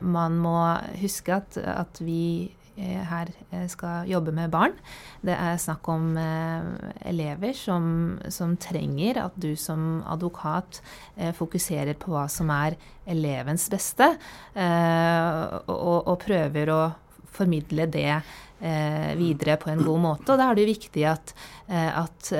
Man 0.00 0.40
må 0.40 0.56
huske 1.02 1.36
at, 1.42 1.60
at 1.60 2.00
vi 2.00 2.48
Eh, 2.80 3.00
her 3.04 3.28
eh, 3.50 3.66
skal 3.68 4.08
jobbe 4.08 4.32
med 4.32 4.50
barn. 4.52 4.72
Det 5.20 5.34
er 5.34 5.58
snakk 5.60 5.88
om 5.92 6.14
eh, 6.16 6.68
elever 7.10 7.52
som, 7.56 8.16
som 8.32 8.54
trenger 8.60 9.20
at 9.24 9.36
du 9.40 9.52
som 9.58 10.00
advokat 10.08 10.80
fokuserer 11.36 11.98
på 12.00 12.14
hva 12.14 12.24
som 12.30 12.50
er 12.54 12.78
elevens 13.10 13.66
beste, 13.72 14.06
og, 14.54 15.98
og 16.08 16.14
prøver 16.22 16.70
å 16.72 16.80
formidle 17.34 17.88
det 17.90 18.20
videre 19.16 19.54
på 19.56 19.70
en 19.72 19.80
god 19.80 20.00
måte. 20.02 20.34
Og 20.34 20.36
da 20.36 20.50
er 20.50 20.58
det 20.58 20.66
jo 20.66 20.72
viktig 20.74 21.04
at, 21.08 21.30
at 21.72 22.32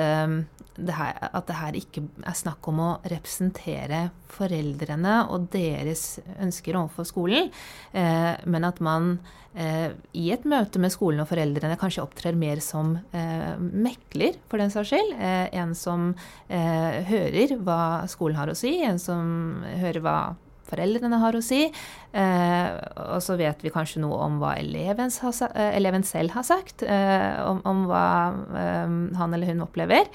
det 0.85 0.95
her, 0.95 1.17
at 1.31 1.47
det 1.47 1.57
her 1.57 1.77
ikke 1.77 2.03
er 2.27 2.37
snakk 2.37 2.67
om 2.71 2.79
å 2.81 2.89
representere 3.11 4.05
foreldrene 4.31 5.17
og 5.33 5.49
deres 5.53 6.21
ønsker 6.41 6.79
overfor 6.79 7.07
skolen, 7.07 7.51
eh, 7.91 8.33
men 8.47 8.67
at 8.67 8.79
man 8.83 9.11
eh, 9.53 9.91
i 10.17 10.29
et 10.33 10.45
møte 10.47 10.79
med 10.81 10.93
skolen 10.93 11.23
og 11.23 11.29
foreldrene 11.31 11.79
kanskje 11.79 12.05
opptrer 12.05 12.37
mer 12.39 12.63
som 12.63 12.95
eh, 13.11 13.53
mekler, 13.59 14.39
for 14.47 14.63
den 14.63 14.73
saks 14.73 14.93
skyld. 14.93 15.15
Eh, 15.19 15.47
en 15.61 15.75
som 15.77 16.13
eh, 16.47 17.01
hører 17.09 17.57
hva 17.59 17.81
skolen 18.11 18.39
har 18.39 18.53
å 18.53 18.57
si, 18.57 18.77
en 18.87 19.01
som 19.01 19.61
hører 19.83 20.01
hva 20.05 20.17
foreldrene 20.69 21.21
har 21.21 21.37
å 21.37 21.43
si. 21.45 21.63
Eh, 22.11 22.69
og 23.07 23.23
så 23.23 23.39
vet 23.39 23.63
vi 23.63 23.73
kanskje 23.73 24.03
noe 24.03 24.19
om 24.27 24.37
hva 24.41 24.53
eleven, 24.59 25.11
eleven 25.71 26.05
selv 26.07 26.37
har 26.37 26.47
sagt, 26.47 26.83
om, 26.83 27.63
om, 27.67 27.83
hva 27.89 28.05
han 29.17 29.35
eller 29.35 29.53
hun 29.53 29.65
opplever. 29.65 30.09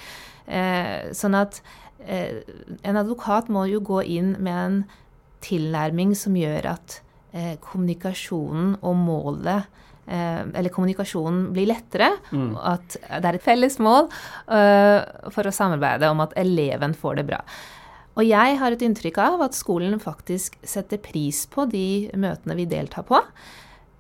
Eh, 0.47 1.11
sånn 1.17 1.35
at 1.35 1.59
eh, 2.07 2.43
en 2.87 2.99
advokat 3.00 3.50
må 3.53 3.67
jo 3.71 3.83
gå 3.85 4.03
inn 4.07 4.37
med 4.38 4.57
en 4.57 4.76
tilnærming 5.45 6.15
som 6.19 6.37
gjør 6.38 6.71
at 6.76 7.00
eh, 7.35 7.57
kommunikasjonen 7.62 8.79
og 8.83 9.03
målet 9.07 9.73
eller 10.07 10.71
kommunikasjonen 10.71 11.49
blir 11.50 11.67
lettere. 11.67 12.12
Mm. 12.31 12.53
At 12.62 12.95
det 12.95 13.26
er 13.26 13.38
et 13.41 13.43
felles 13.43 13.75
mål 13.83 14.05
for 14.47 15.49
å 15.50 15.53
samarbeide 15.57 16.07
om 16.15 16.23
at 16.23 16.37
eleven 16.38 16.95
får 16.95 17.17
det 17.19 17.25
bra. 17.26 17.41
Og 18.16 18.25
jeg 18.25 18.56
har 18.61 18.73
et 18.73 18.82
inntrykk 18.82 19.20
av 19.20 19.44
at 19.44 19.56
skolen 19.56 20.00
faktisk 20.00 20.56
setter 20.64 21.00
pris 21.02 21.44
på 21.52 21.68
de 21.68 22.08
møtene 22.16 22.56
vi 22.56 22.68
deltar 22.70 23.04
på. 23.08 23.20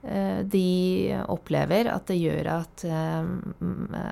Eh, 0.06 0.40
de 0.46 1.16
opplever 1.32 1.88
at 1.90 2.04
det 2.06 2.18
gjør 2.20 2.46
at, 2.52 2.84
eh, 2.86 3.26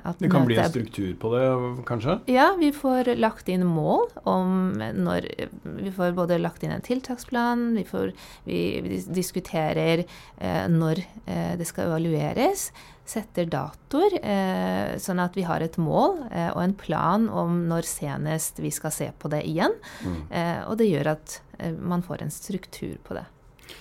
at 0.03 0.19
Det 0.19 0.31
kan 0.31 0.45
bli 0.47 0.57
en 0.59 0.69
struktur 0.69 1.13
på 1.15 1.31
det, 1.31 1.45
kanskje? 1.87 2.19
Ja, 2.27 2.49
vi 2.59 2.73
får 2.75 3.15
lagt 3.15 3.47
inn 3.47 3.63
mål 3.65 4.09
om 4.27 4.73
når 4.75 5.29
Vi 5.63 5.91
får 5.91 6.11
både 6.17 6.41
lagt 6.41 6.63
inn 6.63 6.71
en 6.71 6.83
tiltaksplan, 6.83 7.75
vi, 7.77 7.83
får, 7.83 8.11
vi, 8.43 9.03
diskuterer 9.07 10.03
eh, 10.37 10.67
når 10.67 11.05
det 11.25 11.65
skal 11.67 11.87
evalueres. 11.87 12.71
Setter 13.05 13.45
datoer, 13.45 14.17
eh, 14.21 14.95
sånn 15.01 15.21
at 15.21 15.37
vi 15.37 15.45
har 15.45 15.61
et 15.61 15.77
mål 15.77 16.23
eh, 16.31 16.49
og 16.49 16.63
en 16.63 16.73
plan 16.73 17.29
om 17.29 17.61
når 17.69 17.85
senest 17.85 18.59
vi 18.63 18.73
skal 18.73 18.93
se 18.95 19.11
på 19.19 19.29
det 19.29 19.43
igjen. 19.45 19.77
Mm. 20.05 20.21
og 20.69 20.77
det 20.79 20.89
gjør 20.89 21.13
at 21.13 21.39
man 21.79 22.01
får 22.03 22.25
en 22.25 22.33
struktur 22.33 22.97
på 23.05 23.15
det. 23.17 23.25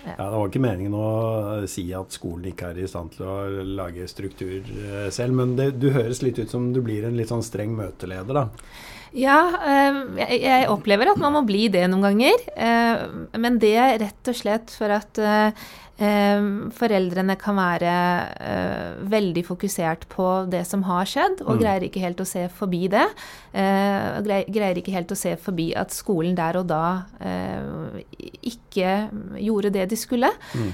Ja, 0.04 0.31
Det 0.31 0.37
var 0.37 0.50
ikke 0.50 0.62
meningen 0.62 0.97
å 0.97 1.09
si 1.71 1.85
at 1.97 2.12
skolen 2.14 2.50
ikke 2.50 2.73
er 2.73 2.83
i 2.83 2.88
stand 2.88 3.14
til 3.14 3.28
å 3.28 3.37
lage 3.78 4.09
struktur 4.11 4.59
eh, 4.61 5.09
selv, 5.14 5.37
men 5.38 5.54
det, 5.59 5.71
du 5.81 5.90
høres 5.95 6.23
litt 6.25 6.40
ut 6.40 6.50
som 6.52 6.73
du 6.75 6.83
blir 6.85 7.07
en 7.09 7.16
litt 7.19 7.33
sånn 7.33 7.45
streng 7.45 7.73
møteleder, 7.78 8.45
da. 8.45 8.75
Ja, 9.14 9.38
eh, 9.62 10.00
jeg 10.35 10.69
opplever 10.73 11.12
at 11.12 11.23
man 11.23 11.37
må 11.37 11.45
bli 11.47 11.69
det 11.73 11.87
noen 11.88 12.04
ganger. 12.04 12.45
Eh, 12.52 13.04
men 13.40 13.61
det 13.62 13.75
er 13.78 13.99
rett 14.02 14.33
og 14.33 14.38
slett 14.38 14.75
for 14.75 14.93
at 14.93 15.23
foreldrene 15.95 17.37
kan 17.39 17.55
være 17.55 17.95
uh, 18.35 19.03
veldig 19.11 19.45
fokusert 19.47 20.09
på 20.11 20.27
det 20.51 20.65
som 20.67 20.83
har 20.89 21.07
skjedd, 21.07 21.45
og 21.45 21.55
mm. 21.55 21.61
greier 21.61 21.87
ikke 21.87 22.03
helt 22.03 22.23
å 22.23 22.27
se 22.27 22.49
forbi 22.51 22.89
det. 22.91 23.05
Og 23.55 24.27
greier 24.27 24.81
ikke 24.81 24.95
helt 24.95 25.15
å 25.15 25.19
se 25.19 25.37
forbi 25.39 25.69
at 25.79 25.95
skolen 25.95 26.35
der 26.35 26.59
og 26.59 26.67
da 26.73 27.07
uh, 27.23 28.01
ikke 28.43 28.97
gjorde 29.39 29.71
det 29.77 29.87
de 29.93 29.99
skulle. 29.99 30.33
Mm. 30.55 30.71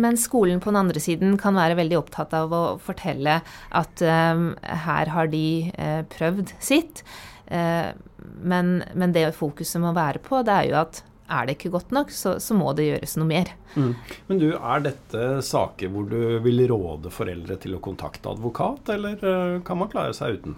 men 0.00 0.16
skolen 0.18 0.60
på 0.62 0.70
den 0.70 0.78
andre 0.80 1.00
siden 1.02 1.36
kan 1.40 1.56
være 1.56 1.76
veldig 1.78 1.98
opptatt 1.98 2.34
av 2.36 2.52
å 2.54 2.62
fortelle 2.82 3.38
at 3.76 4.02
her 4.02 5.10
har 5.12 5.30
de 5.30 5.70
prøvd 6.12 6.52
sitt. 6.62 7.02
Men, 7.48 8.72
men, 8.94 9.14
det 9.14 9.30
fokuset 9.36 9.80
må 9.82 9.92
være 9.96 10.22
på, 10.24 10.42
det 10.46 10.54
er 10.54 10.68
jo 10.70 10.78
at 10.82 11.02
er 11.28 11.48
det 11.48 11.58
ikke 11.58 11.72
godt 11.74 11.92
nok, 11.94 12.12
så, 12.14 12.36
så 12.42 12.56
må 12.56 12.72
det 12.76 12.88
gjøres 12.88 13.16
noe 13.20 13.28
mer. 13.28 13.52
Mm. 13.76 13.92
Men 14.30 14.40
du, 14.40 14.48
er 14.56 14.86
dette 14.86 15.26
saker 15.44 15.92
hvor 15.92 16.08
du 16.08 16.38
vil 16.44 16.64
råde 16.70 17.12
foreldre 17.12 17.58
til 17.60 17.76
å 17.76 17.82
kontakte 17.84 18.32
advokat, 18.32 18.94
eller 18.96 19.20
eh, 19.20 19.60
kan 19.66 19.80
man 19.80 19.92
klare 19.92 20.16
seg 20.16 20.38
uten? 20.38 20.56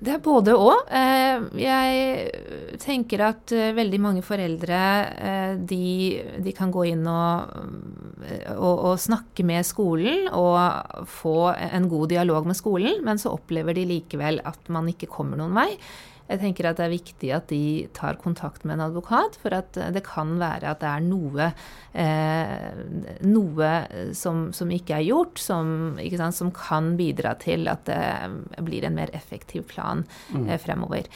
Det 0.00 0.14
er 0.14 0.20
både 0.24 0.54
og. 0.56 0.86
Eh, 0.96 1.42
jeg 1.60 2.76
tenker 2.80 3.24
at 3.26 3.52
eh, 3.52 3.72
veldig 3.76 4.00
mange 4.00 4.22
foreldre 4.24 4.78
de, 5.60 5.88
de 6.40 6.54
kan 6.56 6.72
gå 6.72 6.86
inn 6.92 7.04
og, 7.04 7.56
og, 8.56 8.74
og, 8.74 8.94
snakke 9.00 9.44
med 9.44 9.68
skolen 9.68 10.28
og 10.32 11.04
få 11.20 11.50
en 11.52 11.88
god 11.92 12.12
dialog 12.14 12.48
med 12.48 12.56
skolen, 12.60 13.02
men 13.04 13.20
så 13.20 13.34
opplever 13.36 13.76
de 13.76 13.88
likevel 13.92 14.40
at 14.48 14.72
man 14.72 14.88
ikke 14.92 15.10
kommer 15.12 15.40
noen 15.40 15.56
vei. 15.56 15.68
Jeg 16.30 16.40
tenker 16.44 16.68
at 16.70 16.78
det 16.78 16.86
er 16.86 16.92
viktig 16.92 17.30
at 17.34 17.48
de 17.50 17.88
tar 17.96 18.20
kontakt 18.22 18.62
med 18.62 18.76
en 18.76 18.84
advokat, 18.86 19.34
for 19.42 19.54
at 19.56 19.74
det 19.94 20.04
kan 20.06 20.36
være 20.38 20.70
at 20.70 20.82
det 20.82 20.90
er 20.90 21.02
noe, 21.02 21.48
eh, 21.98 22.82
noe 23.26 23.70
som, 24.14 24.44
som, 24.54 24.70
ikke 24.70 25.00
er 25.00 25.08
gjort, 25.08 25.42
som, 25.42 25.98
ikke 25.98 26.20
sant, 26.20 26.38
som, 26.38 26.52
kan 26.54 26.94
bidra 26.98 27.34
til 27.40 27.66
at 27.70 27.86
det 27.88 28.62
blir 28.66 28.86
en 28.86 28.96
mer 28.98 29.10
effektiv 29.16 29.66
plan 29.70 30.04
mm. 30.30 30.46
eh, 30.46 30.58
fremover. 30.62 31.10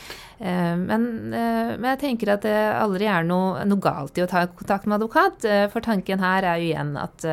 Eh, 0.45 0.77
men, 0.77 1.33
eh, 1.33 1.71
men, 1.79 1.87
jeg 1.95 2.01
tenker 2.03 2.35
at 2.35 2.43
det 2.45 2.53
aldri 2.77 3.07
er 3.09 3.25
noe, 3.25 3.63
noe, 3.65 3.81
galt 3.81 4.19
i 4.21 4.25
å 4.25 4.29
ta 4.29 4.43
kontakt 4.53 4.85
med 4.85 4.99
advokat, 4.99 5.47
eh, 5.49 5.65
for 5.73 5.81
tanken 5.85 6.21
her 6.21 6.45
er 6.45 6.61
jo 6.61 6.67
igjen 6.69 6.91
at 7.01 7.25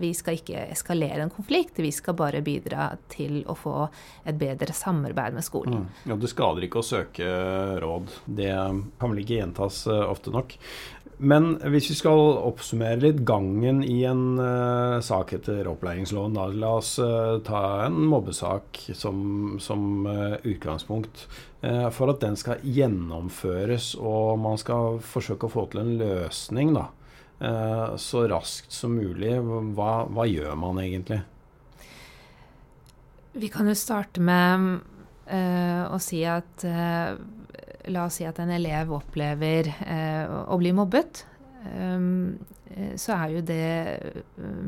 vi 0.00 0.10
skal 0.16 0.40
ikke 0.40 0.64
eskalere 0.74 1.22
en 1.22 1.30
konflikt, 1.30 1.78
vi 1.78 1.92
skal 1.94 2.16
bare 2.18 2.42
bidra 2.42 2.90
til 3.12 3.44
å 3.46 3.54
få 3.54 3.76
et 4.26 4.38
bedre 4.40 4.74
samarbeid 4.74 5.36
med 5.38 5.46
skolen. 5.46 5.84
Mm. 5.84 6.10
Ja, 6.10 6.16
Det 6.18 6.32
skader 6.32 6.66
ikke 6.66 6.82
å 6.82 6.88
søke 6.88 7.28
råd. 7.78 8.10
Det 8.26 8.50
kan 8.50 9.14
vel 9.14 9.22
ikke 9.22 9.38
gjentas 9.38 9.84
ofte 9.86 10.34
nok. 10.34 10.56
Men 11.18 11.56
hvis 11.66 11.88
vi 11.90 11.96
skal 11.98 12.20
oppsummere 12.46 13.00
litt 13.02 13.24
gangen 13.26 13.80
i 13.82 14.04
en 14.06 14.38
uh, 14.38 15.00
sak 15.02 15.32
etter 15.34 15.66
opplæringsloven, 15.66 16.36
da. 16.38 16.44
La 16.54 16.70
oss 16.78 16.92
uh, 17.02 17.40
ta 17.42 17.62
en 17.88 17.98
mobbesak 18.06 18.84
som, 18.94 19.56
som 19.62 20.06
uh, 20.06 20.36
utgangspunkt. 20.46 21.26
for 21.90 22.12
at 22.12 22.20
den 22.22 22.36
skal 22.38 22.60
gjennomføres 22.62 23.96
og 23.98 24.36
man 24.38 24.60
skal 24.62 25.00
forsøke 25.02 25.48
å 25.48 25.50
få 25.50 25.64
til 25.72 25.80
en 25.80 25.96
løsning 25.98 26.70
da, 26.70 26.84
så 27.98 28.20
raskt 28.30 28.70
som 28.70 28.94
mulig, 28.94 29.32
hva, 29.74 30.04
hva 30.06 30.26
gjør 30.30 30.54
man 30.54 30.78
egentlig? 30.78 31.18
Vi 33.34 33.50
kan 33.50 33.66
jo 33.66 33.74
starte 33.74 34.22
med 34.22 34.86
og 35.90 35.98
si 35.98 36.22
at 36.30 36.62
La 37.92 38.06
oss 38.08 38.20
si 38.20 38.26
at 38.28 38.38
en 38.42 38.52
elev 38.52 38.92
opplever 38.98 39.70
uh, 39.82 40.44
å 40.52 40.58
bli 40.60 40.74
mobbet. 40.76 41.24
Um, 41.74 42.38
så 43.00 43.14
er 43.16 43.32
jo 43.32 43.40
det 43.42 43.64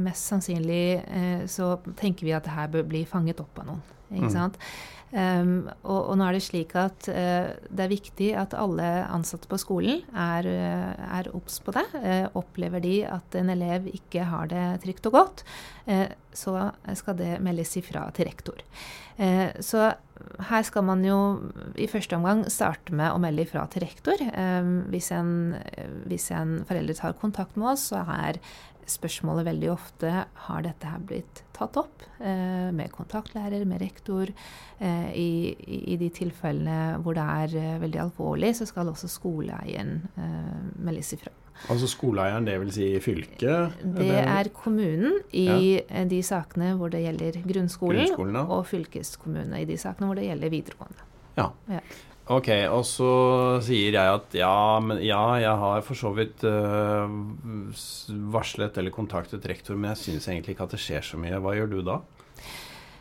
mest 0.01 0.33
sannsynlig 0.33 1.47
Så 1.53 1.67
tenker 2.01 2.27
vi 2.27 2.33
at 2.35 2.47
det 2.49 2.55
her 2.57 2.71
bør 2.73 2.87
bli 2.89 3.05
fanget 3.07 3.43
opp 3.45 3.61
av 3.61 3.69
noen. 3.69 3.85
Ikke 4.11 4.31
mm. 4.31 4.33
sant? 4.33 4.57
Um, 5.11 5.67
og, 5.83 5.97
og, 5.99 6.13
nå 6.19 6.27
er 6.29 6.37
det 6.37 6.43
slik 6.45 6.77
at 6.79 7.09
uh, 7.11 7.51
det 7.67 7.83
er 7.83 7.91
viktig 7.91 8.29
at 8.39 8.55
alle 8.55 8.87
ansatte 9.11 9.51
på 9.51 9.59
skolen 9.59 10.05
er, 10.15 10.47
er 10.47 11.31
obs 11.35 11.59
på 11.67 11.75
det. 11.75 11.83
Uh, 11.99 12.27
opplever 12.39 12.83
de 12.85 13.01
at 13.11 13.35
en 13.39 13.51
elev 13.51 13.89
ikke 13.91 14.29
har 14.31 14.51
det 14.53 14.65
trygt 14.85 15.11
og 15.11 15.17
godt, 15.19 15.45
så 16.37 16.55
skal 16.95 17.17
det 17.19 17.33
meldes 17.43 17.73
ifra 17.81 18.05
til 18.15 18.29
rektor. 18.29 18.61
så 19.61 19.89
her 20.47 20.63
skal 20.65 20.85
man 20.85 21.03
jo 21.05 21.17
i 21.81 21.89
første 21.91 22.17
omgang 22.17 22.45
starte 22.53 22.95
med 22.95 23.11
å 23.11 23.19
melde 23.21 23.43
ifra 23.43 23.65
til 23.73 23.83
rektor. 23.85 24.23
Hvis 24.93 25.11
en, 25.17 25.33
hvis 26.07 26.31
en 26.37 26.61
forelder 26.69 26.99
tar 26.99 27.19
kontakt 27.19 27.59
med 27.59 27.73
oss, 27.73 27.89
så 27.91 28.05
er 28.05 28.39
spørsmålet 28.91 29.47
veldig 29.49 29.71
ofte 29.73 30.11
har 30.47 30.65
dette 30.65 30.89
her 30.89 31.03
blitt 31.07 31.43
tatt 31.57 31.77
opp 31.81 32.05
eh, 32.19 32.71
med 32.75 32.93
kontaktlærer, 32.95 33.65
med 33.69 33.83
rektor. 33.83 34.31
Eh, 34.79 35.11
i, 35.15 35.31
i, 35.93 35.99
de 36.01 36.11
tilfellene 36.15 37.01
hvor 37.05 37.17
det 37.19 37.27
er 37.45 37.59
eh, 37.61 37.81
veldig 37.83 38.03
alvorlig, 38.07 38.55
så 38.59 38.69
skal 38.69 38.93
også 38.93 39.11
skoleeieren 39.11 40.01
meldes 40.81 41.15
ifra. 41.17 41.35
Altså 41.71 41.89
skoleeieren, 41.91 42.47
det 42.49 42.57
vil 42.63 42.71
si 42.73 42.87
fylket? 43.05 43.81
Det 43.99 44.13
er 44.21 44.49
kommunen 44.57 45.19
i 45.37 45.47
ja. 45.77 46.05
de 46.09 46.21
sakene 46.25 46.73
hvor 46.79 46.93
det 46.93 47.03
gjelder 47.05 47.41
grunnskolen, 47.45 48.07
grunnskolen 48.07 48.39
ja. 48.41 48.45
og 48.49 48.65
fylkeskommunene 48.71 49.61
i 49.61 49.67
de 49.69 49.77
sakene 49.81 50.09
hvor 50.09 50.17
det 50.17 50.29
gjelder 50.31 50.55
videregående. 50.55 51.05
Ja. 51.37 51.51
ja. 51.71 51.83
Ok, 52.31 52.49
og 52.71 52.85
så 52.87 53.11
sier 53.67 53.97
jeg 53.97 54.17
at 54.21 54.35
ja, 54.39 54.55
men 54.85 55.01
ja, 55.03 55.23
jeg 55.43 55.55
har 55.65 55.81
for 55.83 55.99
så 55.99 56.13
vidt 56.15 56.45
uh, 56.47 57.11
varslet 58.31 58.79
eller 58.79 58.95
kontaktet 58.95 59.49
rektor, 59.51 59.75
men 59.75 59.91
jeg 59.93 60.03
syns 60.05 60.29
egentlig 60.31 60.55
ikke 60.55 60.69
at 60.69 60.77
det 60.77 60.83
skjer 60.85 61.07
så 61.07 61.19
mye. 61.19 61.41
Hva 61.43 61.57
gjør 61.59 61.73
du 61.73 61.81
da? 61.89 61.99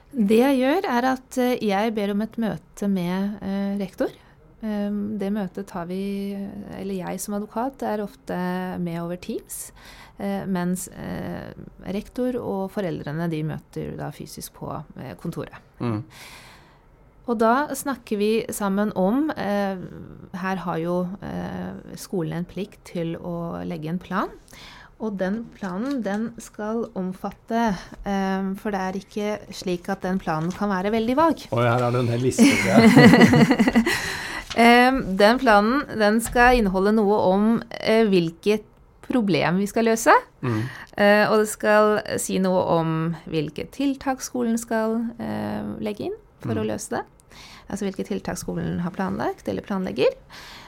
Det 0.09 0.39
jeg 0.39 0.57
gjør, 0.63 0.87
er 0.89 1.07
at 1.11 1.37
eh, 1.37 1.59
jeg 1.61 1.93
ber 1.93 2.15
om 2.15 2.23
et 2.25 2.39
møte 2.41 2.89
med 2.89 3.37
uh, 3.43 3.77
rektor. 3.77 4.15
Um, 4.59 5.15
det 5.21 5.31
møtet 5.31 5.69
tar 5.71 5.87
vi, 5.87 6.35
eller 6.75 6.99
jeg 6.99 7.21
som 7.23 7.37
advokat, 7.37 7.85
er 7.87 8.03
ofte 8.03 8.37
med 8.83 8.99
over 9.01 9.19
Teams. 9.21 9.69
Uh, 10.19 10.43
mens 10.51 10.89
rektor 11.95 12.35
og 12.41 12.67
foreldrene 12.73 13.29
de 13.31 13.39
møter 13.47 13.95
da 13.99 14.11
fysisk 14.15 14.59
på 14.59 14.73
kontoret. 15.21 15.57
Mm. 15.79 16.03
Og 17.29 17.37
da 17.37 17.69
snakker 17.77 18.17
vi 18.17 18.31
sammen 18.53 18.91
om 18.97 19.29
eh, 19.37 19.77
Her 20.41 20.61
har 20.65 20.81
jo 20.81 20.97
eh, 21.21 21.95
skolen 21.99 22.41
en 22.41 22.49
plikt 22.49 22.81
til 22.89 23.15
å 23.21 23.61
legge 23.67 23.91
en 23.91 24.01
plan. 24.01 24.33
Og 24.99 25.15
den 25.19 25.43
planen 25.55 26.01
den 26.03 26.25
skal 26.43 26.87
omfatte 26.99 27.69
eh, 27.69 28.49
For 28.59 28.73
det 28.73 28.81
er 28.81 28.99
ikke 28.99 29.29
slik 29.55 29.91
at 29.93 30.03
den 30.07 30.19
planen 30.21 30.51
kan 30.55 30.73
være 30.73 30.93
veldig 30.95 31.19
vag. 31.19 31.45
Oi, 31.53 31.67
her 31.67 31.85
er 31.85 31.93
det 31.93 32.01
en 32.01 32.11
hel 32.15 32.25
liste. 32.25 32.49
den 34.55 35.39
planen 35.41 35.83
den 35.99 36.17
skal 36.25 36.57
inneholde 36.57 36.95
noe 36.97 37.19
om 37.29 37.43
eh, 37.79 38.07
hvilket 38.09 38.65
problem 39.09 39.61
vi 39.61 39.67
skal 39.69 39.85
løse. 39.89 40.13
Mm. 40.41 40.59
Eh, 40.97 41.23
og 41.29 41.43
det 41.43 41.51
skal 41.51 41.99
si 42.21 42.39
noe 42.41 42.63
om 42.79 42.97
hvilke 43.29 43.67
tiltak 43.73 44.21
skolen 44.25 44.57
skal 44.61 44.99
eh, 45.21 45.63
legge 45.81 46.09
inn 46.09 46.19
for 46.41 46.57
mm. 46.57 46.61
å 46.63 46.67
løse 46.71 46.97
det 46.97 47.05
altså 47.69 47.85
hvilke 47.87 48.05
tiltak 48.07 48.39
skolen 48.41 48.81
har 48.83 48.93
planlagt 48.95 49.47
eller 49.49 49.65
planlegger. 49.65 50.15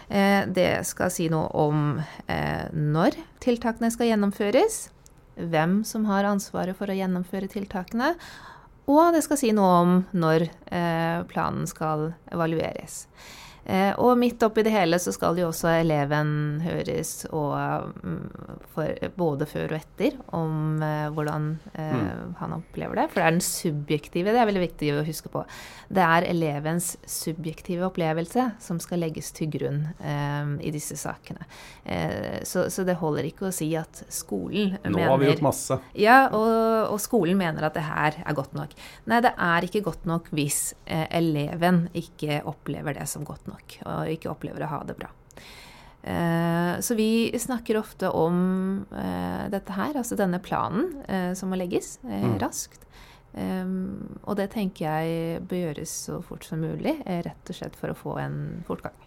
Eh, 0.10 0.46
det 0.48 0.84
skal 0.88 1.12
si 1.14 1.28
noe 1.32 1.50
om 1.58 2.00
eh, 2.28 2.68
når 2.74 3.18
tiltakene 3.44 3.92
skal 3.94 4.12
gjennomføres, 4.12 4.84
hvem 5.42 5.82
som 5.88 6.06
har 6.10 6.28
ansvaret 6.28 6.78
for 6.78 6.92
å 6.92 6.98
gjennomføre 6.98 7.50
tiltakene, 7.52 8.14
og 8.92 9.16
det 9.16 9.22
skal 9.24 9.40
si 9.40 9.52
noe 9.56 9.76
om 9.82 9.94
når 10.12 10.50
eh, 10.50 11.22
planen 11.32 11.70
skal 11.70 12.12
evalueres. 12.34 13.06
Eh, 13.66 13.92
og 14.02 14.16
midt 14.18 14.42
oppi 14.42 14.64
det 14.66 14.74
hele 14.74 14.98
så 15.02 15.14
skal 15.14 15.38
jo 15.38 15.52
også 15.52 15.70
eleven 15.82 16.62
høres, 16.64 17.28
og, 17.30 17.92
mm, 18.02 18.64
for, 18.74 19.12
både 19.18 19.48
før 19.50 19.76
og 19.76 19.78
etter, 19.78 20.18
om 20.34 20.82
eh, 20.86 21.10
hvordan 21.14 21.48
eh, 21.76 21.92
mm. 21.94 22.34
han 22.40 22.56
opplever 22.58 22.98
det. 22.98 23.08
For 23.12 23.22
det 23.22 23.28
er 23.28 23.36
den 23.38 23.46
subjektive, 23.46 24.34
det 24.34 24.42
er 24.42 24.50
veldig 24.50 24.64
viktig 24.66 24.92
å 24.96 25.06
huske 25.06 25.32
på. 25.34 25.44
Det 25.94 26.06
er 26.06 26.28
elevens 26.32 26.96
subjektive 27.06 27.86
opplevelse 27.92 28.48
som 28.64 28.82
skal 28.82 29.04
legges 29.06 29.30
til 29.38 29.52
grunn 29.54 29.84
eh, 30.00 30.56
i 30.66 30.74
disse 30.74 30.98
sakene. 30.98 31.46
Eh, 31.86 32.42
så, 32.48 32.66
så, 32.74 32.86
det 32.88 32.98
holder 33.02 33.30
ikke 33.30 33.50
å 33.52 33.54
si 33.54 33.70
at 33.78 34.04
skolen 34.12 34.74
Nå 34.82 34.90
mener 34.90 35.06
Nå 35.06 35.14
har 35.14 35.22
vi 35.22 35.30
gjort 35.30 35.46
masse. 35.52 35.78
Ja, 35.98 36.18
og, 36.34 36.50
og, 36.96 36.98
skolen 37.02 37.38
mener 37.38 37.70
at 37.70 37.78
det 37.78 37.86
her 37.86 38.18
er 38.26 38.38
godt 38.38 38.58
nok. 38.58 38.74
Nei, 39.10 39.22
det 39.24 39.36
er 39.38 39.70
ikke 39.70 39.84
godt 39.86 40.10
nok 40.10 40.32
hvis 40.34 40.72
eh, 40.90 41.06
eleven 41.14 41.86
ikke 41.98 42.42
opplever 42.50 42.98
det 42.98 43.06
som 43.10 43.26
godt 43.28 43.46
nok 43.46 43.51
nok 43.52 43.80
og 43.86 44.14
ikke 44.16 44.32
opplever 44.32 44.66
å 44.66 44.72
ha 44.72 44.84
det 44.88 44.98
bra. 45.00 45.12
Eh, 46.04 46.80
så 46.80 46.96
vi 46.98 47.40
snakker 47.40 47.78
ofte 47.78 48.10
om 48.10 48.86
eh, 48.98 49.50
dette 49.54 49.76
her, 49.78 49.94
altså 49.98 50.18
denne 50.18 50.42
planen 50.42 50.96
eh, 51.06 51.32
som 51.38 51.52
må 51.54 51.60
legges 51.62 52.00
mm. 52.02 52.40
raskt. 52.42 52.88
Um, 53.32 54.20
og 54.28 54.36
det 54.40 54.50
tenker 54.52 54.88
jeg 54.90 55.44
bør 55.48 55.62
gjøres 55.70 55.94
så 56.08 56.18
fort 56.26 56.44
som 56.44 56.64
mulig, 56.66 56.98
rett 57.06 57.52
og 57.52 57.56
slett 57.56 57.78
for 57.80 57.94
å 57.94 57.98
få 57.98 58.18
en 58.20 58.38
fortgang. 58.68 58.98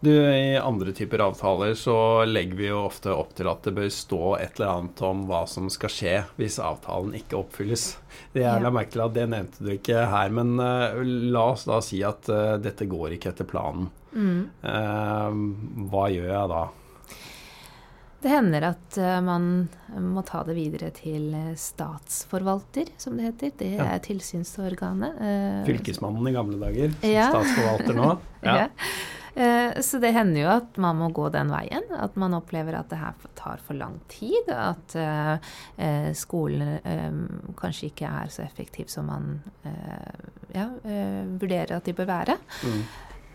Du, 0.00 0.10
I 0.10 0.56
andre 0.56 0.92
typer 0.94 1.22
avtaler 1.24 1.74
så 1.78 1.96
legger 2.28 2.58
vi 2.58 2.68
jo 2.68 2.84
ofte 2.84 3.12
opp 3.12 3.34
til 3.36 3.48
at 3.50 3.64
det 3.66 3.74
bør 3.76 3.90
stå 3.92 4.22
et 4.38 4.60
eller 4.60 4.70
annet 4.70 5.02
om 5.08 5.24
hva 5.28 5.42
som 5.50 5.66
skal 5.72 5.92
skje 5.92 6.14
hvis 6.38 6.60
avtalen 6.62 7.16
ikke 7.18 7.40
oppfylles. 7.40 7.88
Det 8.34 8.44
jeg 8.44 8.62
la 8.62 8.72
merke 8.74 8.94
til 8.94 9.04
at 9.04 9.16
det 9.16 9.26
nevnte 9.32 9.66
du 9.66 9.72
ikke 9.74 10.06
her, 10.12 10.32
men 10.34 10.54
uh, 10.60 11.02
la 11.02 11.48
oss 11.52 11.66
da 11.68 11.80
si 11.84 12.00
at 12.06 12.30
uh, 12.30 12.54
dette 12.62 12.88
går 12.90 13.16
ikke 13.16 13.34
etter 13.34 13.48
planen. 13.48 13.90
Mm. 14.14 14.40
Uh, 14.62 15.88
hva 15.90 16.08
gjør 16.12 16.30
jeg 16.30 16.52
da? 16.54 16.64
Det 18.24 18.30
hender 18.32 18.64
at 18.70 18.96
uh, 18.96 19.18
man 19.20 19.66
må 20.00 20.22
ta 20.24 20.40
det 20.48 20.54
videre 20.56 20.88
til 20.96 21.26
statsforvalter, 21.60 22.94
som 22.96 23.18
det 23.18 23.26
heter. 23.26 23.50
Det 23.60 23.72
er 23.84 23.98
tilsynsorganet. 24.04 25.18
Fylkesmannen 25.66 26.30
i 26.30 26.32
gamle 26.32 26.56
dager. 26.62 26.94
Ja. 27.04 27.28
Statsforvalter 27.34 28.00
nå. 28.00 28.14
Ja. 28.44 28.66
ja. 28.66 28.68
Så 29.80 29.96
det 30.02 30.10
hender 30.12 30.42
jo 30.42 30.48
at 30.52 30.76
man 30.78 30.98
må 31.00 31.06
gå 31.16 31.30
den 31.32 31.48
veien. 31.48 31.86
At 31.96 32.12
man 32.20 32.36
opplever 32.36 32.76
at 32.76 32.90
det 32.92 32.98
her 33.00 33.14
tar 33.38 33.62
for 33.64 33.76
lang 33.78 33.96
tid. 34.12 34.50
At 34.52 34.92
skolen 36.20 36.76
kanskje 37.56 37.88
ikke 37.88 38.10
er 38.20 38.28
så 38.30 38.44
effektiv 38.44 38.92
som 38.92 39.08
man 39.08 39.32
ja, 40.52 40.68
vurderer 41.40 41.72
at 41.78 41.88
de 41.88 41.96
bør 41.96 42.10
være. 42.12 42.36
Mm. 42.68 42.84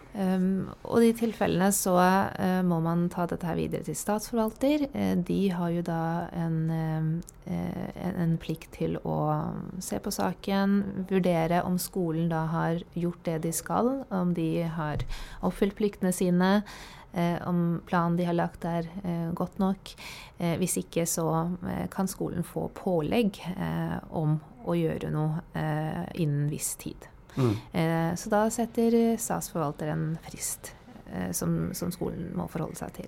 Um, 0.10 0.72
og 0.90 1.04
i 1.06 1.12
tilfellene 1.14 1.68
så 1.76 1.94
uh, 1.94 2.62
må 2.66 2.80
man 2.82 3.06
ta 3.14 3.28
dette 3.30 3.46
her 3.46 3.60
videre 3.60 3.86
til 3.86 3.98
statsforvalter. 3.98 4.88
Uh, 4.90 5.14
de 5.22 5.38
har 5.54 5.70
jo 5.70 5.84
da 5.86 6.02
en, 6.34 6.56
uh, 6.74 7.52
en, 7.54 8.16
en, 8.26 8.34
plikt 8.42 8.74
til 8.80 8.98
å 9.06 9.20
se 9.84 10.00
på 10.02 10.14
saken, 10.14 11.06
vurdere 11.12 11.62
om 11.68 11.78
skolen 11.82 12.32
da 12.32 12.48
har 12.50 12.82
gjort 12.98 13.22
det 13.28 13.38
de 13.46 13.54
skal, 13.54 13.92
om 14.10 14.34
de 14.34 14.66
har 14.66 15.06
oppfylt 15.46 15.78
pliktene 15.78 16.14
sine, 16.16 16.60
om 17.50 17.80
planen 17.90 18.20
de 18.20 18.26
har 18.28 18.36
lagt 18.38 18.68
er 18.70 18.86
godt 19.34 19.58
nok. 19.58 19.96
hvis 20.62 20.78
ikke 20.84 21.08
så 21.10 21.26
kan 21.90 22.06
skolen 22.06 22.46
få 22.46 22.68
pålegg 22.78 23.42
om 24.14 24.38
å 24.70 24.78
gjøre 24.78 25.10
noe 25.10 25.42
innen 26.14 26.46
viss 26.54 26.76
tid. 26.78 27.10
Mm. 27.40 27.56
Eh, 27.72 28.12
så 28.20 28.32
da 28.32 28.44
setter 28.52 28.96
statsforvalteren 29.20 30.18
frist 30.28 30.74
eh, 31.12 31.32
som, 31.36 31.72
som, 31.78 31.92
skolen 31.94 32.32
må 32.38 32.50
forholde 32.52 32.80
seg 32.80 32.94
til. 32.98 33.08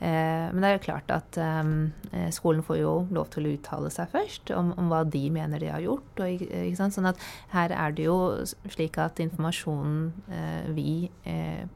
Eh, 0.00 0.48
men 0.52 0.60
det 0.60 0.70
er 0.70 0.76
jo 0.76 0.84
klart 0.84 1.12
at 1.12 1.38
skolen 2.34 2.64
får 2.66 2.80
jo 2.80 2.92
lov 3.14 3.30
til 3.32 3.46
å 3.46 3.54
uttale 3.54 3.90
seg 3.92 4.12
først 4.12 4.52
om, 4.56 4.72
om 4.80 4.92
hva 4.92 5.02
de 5.08 5.24
mener 5.32 5.62
de 5.62 5.72
har 5.72 5.84
gjort. 5.84 6.22
Og, 6.24 6.44
sånn 6.78 7.10
at 7.10 7.26
her 7.54 7.74
er 7.76 7.96
det 7.96 8.06
jo 8.08 8.20
slik 8.68 9.00
at 9.00 9.20
informasjonen 9.22 10.72
vi 10.76 11.10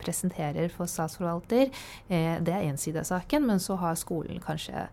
presenterer 0.00 0.72
for 0.72 0.90
statsforvalter, 0.90 1.68
det 2.08 2.54
er 2.54 2.64
én 2.64 2.80
side 2.80 3.02
av 3.02 3.10
saken, 3.12 3.46
men 3.50 3.62
så 3.62 3.76
har 3.80 4.00
skolen 4.00 4.40
kanskje 4.44 4.88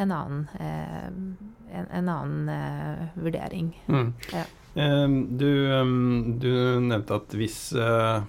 en 0.00 0.14
annen, 0.16 0.46
en, 0.56 1.90
en 1.92 2.08
annen 2.08 3.12
vurdering. 3.20 3.74
Mm. 3.92 4.14
Ja. 4.32 4.46
Ehm, 4.74 5.38
du, 5.38 5.72
ehm, 5.72 6.38
du, 6.38 6.52
nevnte 6.80 7.16
at 7.18 7.32
hvis, 7.34 7.72
eh, 7.74 8.20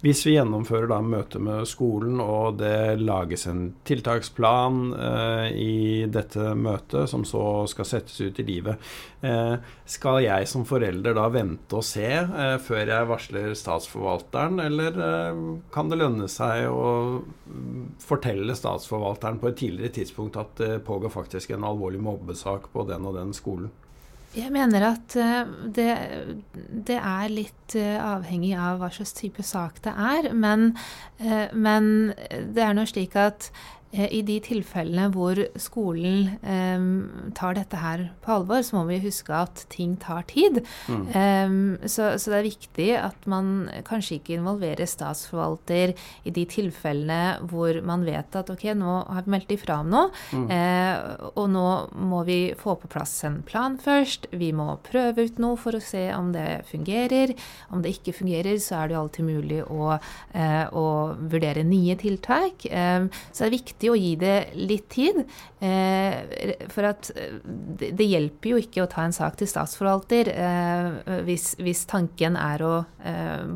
hvis, 0.00 0.22
vi 0.24 0.38
gjennomfører 0.38 0.88
da 0.88 1.00
møtet 1.04 1.42
med 1.44 1.68
skolen, 1.68 2.16
og 2.24 2.56
det 2.62 2.96
lages 3.02 3.44
en 3.50 3.66
tiltaksplan 3.84 4.78
eh, 4.96 5.48
i 5.52 6.06
dette 6.08 6.54
møtet, 6.56 7.10
som 7.12 7.26
så 7.28 7.66
skal 7.68 7.90
settes 7.90 8.16
ut 8.24 8.40
i 8.40 8.46
livet, 8.48 8.88
eh, 9.20 9.58
skal 9.84 10.22
jeg 10.24 10.48
som 10.48 10.64
forelder 10.68 11.18
da 11.18 11.28
vente 11.34 11.76
og 11.76 11.84
se 11.84 12.08
før 12.64 12.94
jeg 12.94 13.10
varsler 13.12 13.52
statsforvalteren, 13.58 14.64
eller 14.64 14.96
kan 15.74 15.92
det 15.92 16.00
lønne 16.00 16.30
seg 16.32 16.70
å 16.72 17.20
mm, 17.20 18.00
fortelle 18.00 18.56
statsforvalteren 18.56 19.42
på 19.42 19.52
et 19.52 19.60
tidligere 19.60 19.98
tidspunkt 20.00 20.40
at 20.40 20.56
det 20.56 20.74
pågår 20.88 21.12
faktisk 21.12 21.52
en 21.52 21.68
alvorlig 21.68 22.00
mobbesak 22.00 22.72
på 22.72 22.88
den 22.88 23.04
og 23.04 23.20
den 23.20 23.36
skolen? 23.36 23.68
Jeg 24.32 24.48
mener 24.48 24.84
at 24.86 25.14
eh, 25.20 25.42
det, 25.76 25.90
det, 26.88 26.96
er 26.96 27.32
litt 27.32 27.74
eh, 27.76 27.98
avhengig 28.00 28.54
av 28.56 28.80
hva 28.80 28.88
slags 28.92 29.12
type 29.18 29.44
sak 29.44 29.82
det 29.84 29.92
er. 29.92 30.30
Men, 30.32 30.70
eh, 31.20 31.52
men 31.52 32.14
det 32.16 32.64
er 32.64 32.72
nå 32.76 32.86
slik 32.88 33.16
at 33.20 33.50
I 33.92 34.22
de 34.24 34.38
tilfellene 34.40 35.10
hvor 35.12 35.36
skolen 35.60 36.30
eh, 36.40 36.84
tar 37.36 37.56
dette 37.58 37.76
her 37.76 38.06
på 38.24 38.36
alvor, 38.38 38.62
så 38.64 38.78
må 38.78 38.86
vi 38.88 39.00
huske 39.04 39.34
at 39.36 39.66
ting 39.72 39.98
tar 40.00 40.24
tid. 40.30 40.62
Mm. 40.88 41.04
Eh, 41.12 41.86
så, 41.86 42.14
så, 42.16 42.32
det 42.32 42.38
er 42.38 42.48
viktig 42.48 42.88
at 42.96 43.28
man 43.28 43.68
kanskje 43.88 44.18
ikke 44.18 44.38
involverer 44.38 44.88
statsforvalter 44.88 45.92
i 46.24 46.32
de 46.32 46.46
tilfellene 46.48 47.44
hvor 47.50 47.82
man 47.84 48.06
vet 48.08 48.38
at 48.38 48.52
ok, 48.52 48.70
nå 48.78 48.96
har 49.12 49.26
vi 49.26 49.34
meldt 49.34 49.52
ifra 49.54 49.80
om 49.82 49.92
noe, 49.92 50.08
mm. 50.32 50.48
eh, 50.56 51.28
og 51.36 51.52
nå 51.52 51.66
må 52.00 52.22
vi 52.28 52.40
få 52.58 52.76
på 52.80 52.90
plass 52.92 53.14
en 53.28 53.42
plan 53.46 53.76
først. 53.80 54.30
Vi 54.32 54.52
må 54.56 54.78
prøve 54.86 55.26
ut 55.28 55.40
noe 55.42 55.58
for 55.60 55.76
å 55.76 55.82
se 55.84 56.06
om 56.16 56.32
det 56.34 56.62
fungerer. 56.70 57.34
Om 57.72 57.84
det 57.84 57.96
ikke 57.98 58.16
fungerer, 58.16 58.56
så 58.62 58.80
er 58.80 58.88
det 58.88 58.96
jo 58.96 59.02
alltid 59.02 59.26
mulig 59.26 59.60
å, 59.64 59.92
uh, 59.98 60.64
å 60.76 60.86
vurdere 61.32 61.64
nye 61.66 61.96
tiltak. 62.00 62.66
Um, 62.70 63.08
så 63.30 63.44
det 63.44 63.48
er 63.48 63.54
viktig 63.56 63.81
viktig 63.82 63.90
å 63.90 63.98
gi 63.98 64.14
det 64.16 64.36
litt 64.54 64.88
tid. 64.90 65.22
Eh, 65.62 66.66
for 66.72 66.86
at 66.88 67.10
eh, 67.14 67.38
det, 67.44 67.92
det, 67.94 68.06
hjelper 68.10 68.50
jo 68.50 68.58
ikke 68.58 68.82
å 68.82 68.90
ta 68.90 69.04
en 69.04 69.14
sak 69.14 69.36
til 69.38 69.46
statsforvalter 69.46 70.30
eh, 70.32 71.20
hvis, 71.26 71.54
hvis, 71.62 71.84
tanken 71.86 72.36
er 72.36 72.62
å 72.62 72.74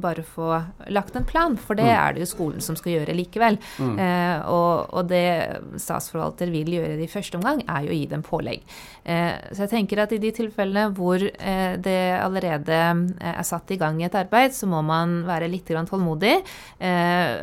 bare 0.03 0.25
få 0.27 0.49
lagt 0.91 1.15
en 1.15 1.27
plan, 1.27 1.55
for 1.55 1.79
det 1.79 1.87
mm. 1.87 1.93
er 1.95 2.15
det 2.15 2.25
jo 2.25 2.29
skolen 2.33 2.62
som 2.62 2.75
skal 2.79 2.97
gjøre 2.97 3.15
likevel. 3.15 3.59
Mm. 3.79 3.93
Eh, 4.03 4.49
og, 4.51 4.89
og, 4.91 5.07
det 5.07 5.79
statsforvalter 5.83 6.51
vil 6.51 6.73
gjøre 6.75 7.05
i 7.05 7.11
første 7.11 7.39
omgang, 7.39 7.62
er 7.62 7.87
jo 7.87 7.95
å 7.95 7.99
gi 7.99 8.09
dem 8.11 8.25
pålegg. 8.27 8.65
Eh, 9.07 9.39
så 9.53 9.65
jeg 9.65 9.73
tenker 9.77 10.03
at 10.03 10.15
i 10.17 10.19
de 10.23 10.33
tilfellene 10.35 10.89
hvor 10.97 11.23
det 11.23 12.01
allerede 12.19 12.77
er 13.23 13.47
satt 13.47 13.71
i 13.71 13.79
gang 13.79 14.01
et 14.03 14.19
arbeid, 14.19 14.55
så 14.57 14.67
må 14.71 14.83
man 14.87 15.21
være 15.29 15.51
litt 15.51 15.67
tålmodig. 15.67 16.35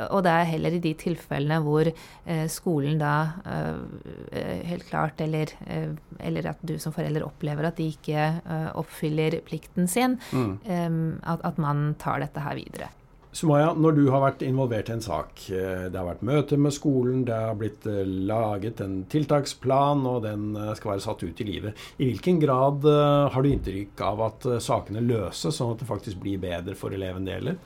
og 0.10 0.20
det 0.26 0.34
er 0.34 0.50
heller 0.50 0.76
i 0.76 0.82
de 0.84 0.94
tilfellene 1.00 1.60
hvor 1.64 1.88
skolen 2.52 2.73
da 3.00 3.14
helt 4.64 4.90
klart, 4.90 5.22
eller, 5.22 5.50
eh, 5.68 5.90
eller, 6.20 6.48
at 6.54 6.62
du 6.62 6.78
som 6.80 6.94
forelder 6.94 7.26
opplever 7.26 7.68
at 7.68 7.78
de 7.78 7.92
ikke 7.94 8.26
oppfyller 8.80 9.40
plikten 9.48 9.88
sin, 9.88 10.20
mm. 10.32 11.22
at, 11.24 11.42
at, 11.44 11.58
man 11.62 11.94
tar 12.02 12.24
dette 12.24 12.44
her 12.44 12.58
videre. 12.60 12.90
Sumaya, 13.34 13.72
når 13.74 13.96
du 13.98 14.02
har 14.14 14.22
vært 14.22 14.44
involvert 14.46 14.92
i 14.92 14.94
en 14.94 15.02
sak, 15.02 15.46
eh, 15.50 15.88
det 15.90 15.98
har 15.98 16.06
vært 16.06 16.26
møte 16.28 16.58
med 16.62 16.76
skolen, 16.76 17.24
det 17.26 17.34
har 17.34 17.58
blitt 17.58 17.88
laget 18.30 18.84
en 18.86 19.00
tiltaksplan, 19.10 20.04
og 20.10 20.22
den 20.28 20.52
skal 20.78 20.94
være 20.94 21.06
satt 21.08 21.24
ut 21.26 21.42
i 21.42 21.48
livet. 21.48 21.86
I 21.98 22.12
hvilken 22.12 22.42
grad 22.44 22.86
har 22.86 23.42
du 23.42 23.50
inntrykk 23.50 24.06
av 24.06 24.26
at 24.30 24.50
sakene 24.62 25.02
løses, 25.02 25.58
sånn 25.58 25.74
at 25.74 25.82
det 25.82 25.90
faktisk 25.90 26.22
blir 26.22 26.42
bedre 26.42 26.78
for 26.78 26.94
eleven 26.94 27.26
det 27.26 27.40
gjelder? 27.40 27.64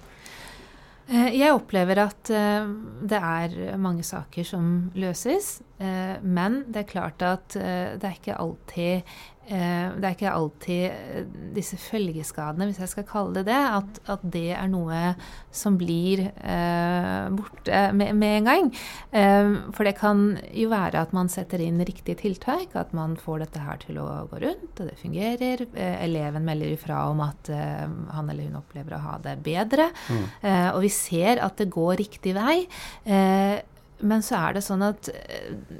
Eh, 1.07 1.31
jeg 1.39 1.55
opplever 1.55 2.01
at 2.03 2.29
eh, 2.35 2.67
det 3.07 3.19
er 3.19 3.77
mange 3.79 4.03
saker 4.03 4.43
som 4.47 4.71
løses. 4.99 5.61
Eh, 5.79 6.19
men 6.19 6.65
det 6.67 6.83
er 6.83 6.91
klart 6.91 7.23
at 7.23 7.55
det 7.55 8.03
er 8.03 8.17
ikke 8.17 8.39
alltid 8.41 9.17
det 9.47 10.03
er 10.03 10.15
ikke 10.15 10.31
alltid 10.33 10.83
eh, 10.91 11.27
disse 11.55 11.77
følgeskadene, 11.79 12.67
hvis 12.67 12.81
jeg 12.83 12.91
skal 12.91 13.05
kalle 13.07 13.39
det 13.39 13.47
det, 13.47 13.55
at, 13.55 13.99
at 14.11 14.23
det 14.33 14.49
er 14.57 14.67
noe 14.71 15.13
som 15.55 15.77
blir 15.79 16.25
eh, 16.27 17.27
borte 17.33 17.81
med, 17.95 18.13
med, 18.19 18.33
en 18.41 18.49
gang. 18.49 18.71
Eh, 19.11 19.53
for 19.75 19.87
det 19.87 19.95
kan 19.99 20.25
jo 20.51 20.71
være 20.73 21.05
at 21.05 21.15
man 21.15 21.31
setter 21.31 21.63
inn 21.63 21.79
riktige 21.87 22.19
tiltak, 22.19 22.75
at 22.77 22.93
man 22.97 23.15
får 23.19 23.45
dette 23.45 23.63
her 23.63 23.79
til 23.85 24.01
å 24.03 24.07
gå 24.31 24.41
rundt, 24.43 24.73
og 24.75 24.83
det 24.83 24.97
fungerer. 25.01 25.63
Eh, 25.71 25.95
eleven 26.05 26.45
melder 26.47 26.75
ifra 26.75 27.05
om 27.11 27.23
at 27.25 27.51
eh, 27.53 27.87
han 28.17 28.33
eller 28.33 28.49
hun 28.49 28.59
opplever 28.59 28.97
å 28.97 29.03
ha 29.05 29.17
det 29.23 29.37
bedre. 29.45 29.89
Mm. 30.07 30.25
og 30.75 30.81
vi 30.83 30.89
ser 30.91 31.39
at 31.43 31.57
det 31.59 31.69
går 31.71 31.97
riktig 31.99 32.33
vei. 32.35 32.67
men 33.05 34.23
så 34.23 34.37
er 34.39 34.57
det 34.57 34.63
sånn 34.65 34.83
at 34.85 35.09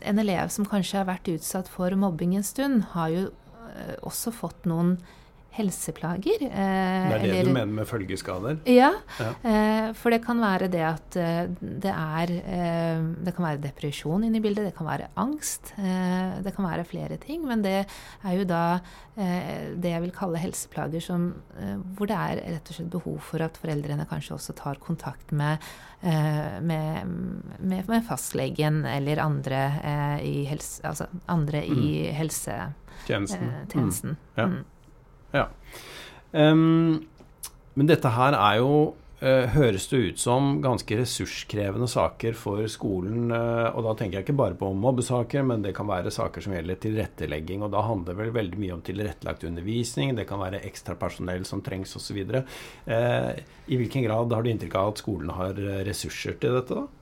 en 0.02 0.20
elev 0.22 0.50
som 0.54 0.66
kanskje 0.68 1.00
har 1.00 1.08
vært 1.10 1.30
utsatt 1.32 1.70
for 1.72 1.94
mobbing 2.00 2.36
en 2.38 2.46
stund, 2.46 2.86
har 2.94 3.12
jo 3.14 3.26
Eh, 3.28 3.47
også 4.02 4.34
fått 4.36 4.68
noen 4.70 4.96
helseplager. 5.58 6.44
Eh, 6.46 6.52
det 6.52 7.16
er 7.16 7.24
det 7.24 7.32
eller, 7.32 7.50
du 7.50 7.56
mener 7.56 7.74
med 7.80 7.90
følgeskader? 7.90 8.60
Ja, 8.70 8.92
ja. 9.20 9.32
Eh, 9.42 9.88
for 9.98 10.14
det 10.14 10.22
kan 10.26 10.42
være 10.42 10.70
det 10.74 10.84
at 10.86 11.18
eh, 11.18 11.48
det 11.58 11.94
er 11.94 12.34
eh, 12.38 13.02
Det 13.26 13.34
kan 13.36 13.48
være 13.48 13.64
depresjon 13.64 14.28
inne 14.28 14.38
i 14.40 14.44
bildet, 14.44 14.70
det 14.70 14.76
kan 14.78 14.90
være 14.90 15.10
angst. 15.18 15.74
Eh, 15.78 16.38
det 16.46 16.54
kan 16.56 16.68
være 16.68 16.86
flere 16.86 17.18
ting. 17.22 17.46
Men 17.48 17.66
det 17.66 17.80
er 17.84 18.38
jo 18.38 18.48
da 18.48 18.64
det 19.18 19.90
jeg 19.90 20.02
vil 20.04 20.12
kalle 20.14 20.38
helseplager 20.38 21.02
som, 21.02 21.24
hvor 21.98 22.06
det 22.06 22.14
er 22.14 22.42
rett 22.54 22.68
og 22.70 22.76
slett 22.76 22.92
behov 22.94 23.16
for 23.26 23.42
at 23.42 23.58
foreldrene 23.58 24.06
kanskje 24.06 24.36
også 24.36 24.54
tar 24.60 24.78
kontakt 24.78 25.34
med, 25.34 25.58
med, 26.62 27.10
med, 27.58 27.90
med 27.90 28.06
fastlegen 28.06 28.84
eller 28.86 29.24
andre 29.24 29.64
i 30.22 30.46
helse... 30.46 30.86
Altså 30.86 31.10
andre 31.26 31.64
mm. 31.66 31.82
i 31.82 31.92
helsetjenesten. 32.14 33.50
Eh. 33.74 33.74
Mm. 33.74 34.18
Ja. 34.38 34.46
Mm. 34.46 34.66
Ja. 35.36 35.48
Um, 36.32 37.04
men 37.78 37.90
dette 37.90 38.10
her 38.12 38.36
er 38.36 38.58
jo 38.60 38.72
uh, 39.22 39.46
høres 39.54 39.88
det 39.92 40.00
ut 40.02 40.22
som 40.22 40.58
ganske 40.64 40.98
ressurskrevende 41.00 41.88
saker 41.92 42.38
for 42.38 42.66
skolen. 42.72 43.32
Uh, 43.32 43.70
og 43.72 43.86
da 43.86 43.96
tenker 44.00 44.20
jeg 44.20 44.28
ikke 44.28 44.38
bare 44.40 44.58
på 44.60 44.72
mobbesaker, 44.74 45.46
men 45.48 45.66
det 45.66 45.76
kan 45.78 45.90
være 45.90 46.14
saker 46.14 46.44
som 46.44 46.56
gjelder 46.58 46.82
tilrettelegging. 46.84 47.66
Og 47.66 47.74
da 47.74 47.86
handler 47.86 48.14
det 48.14 48.22
vel 48.24 48.36
veldig 48.40 48.62
mye 48.64 48.76
om 48.78 48.84
tilrettelagt 48.86 49.48
undervisning, 49.48 50.16
det 50.18 50.28
kan 50.30 50.42
være 50.42 50.64
ekstra 50.68 50.98
personell 51.00 51.46
som 51.50 51.64
trengs 51.66 51.96
osv. 52.00 52.22
Uh, 52.28 53.32
I 53.68 53.82
hvilken 53.82 54.06
grad 54.08 54.34
har 54.34 54.46
du 54.46 54.54
inntrykk 54.54 54.80
av 54.80 54.94
at 54.94 55.04
skolen 55.06 55.34
har 55.38 55.66
ressurser 55.88 56.40
til 56.42 56.60
dette, 56.60 56.78
da? 56.78 56.97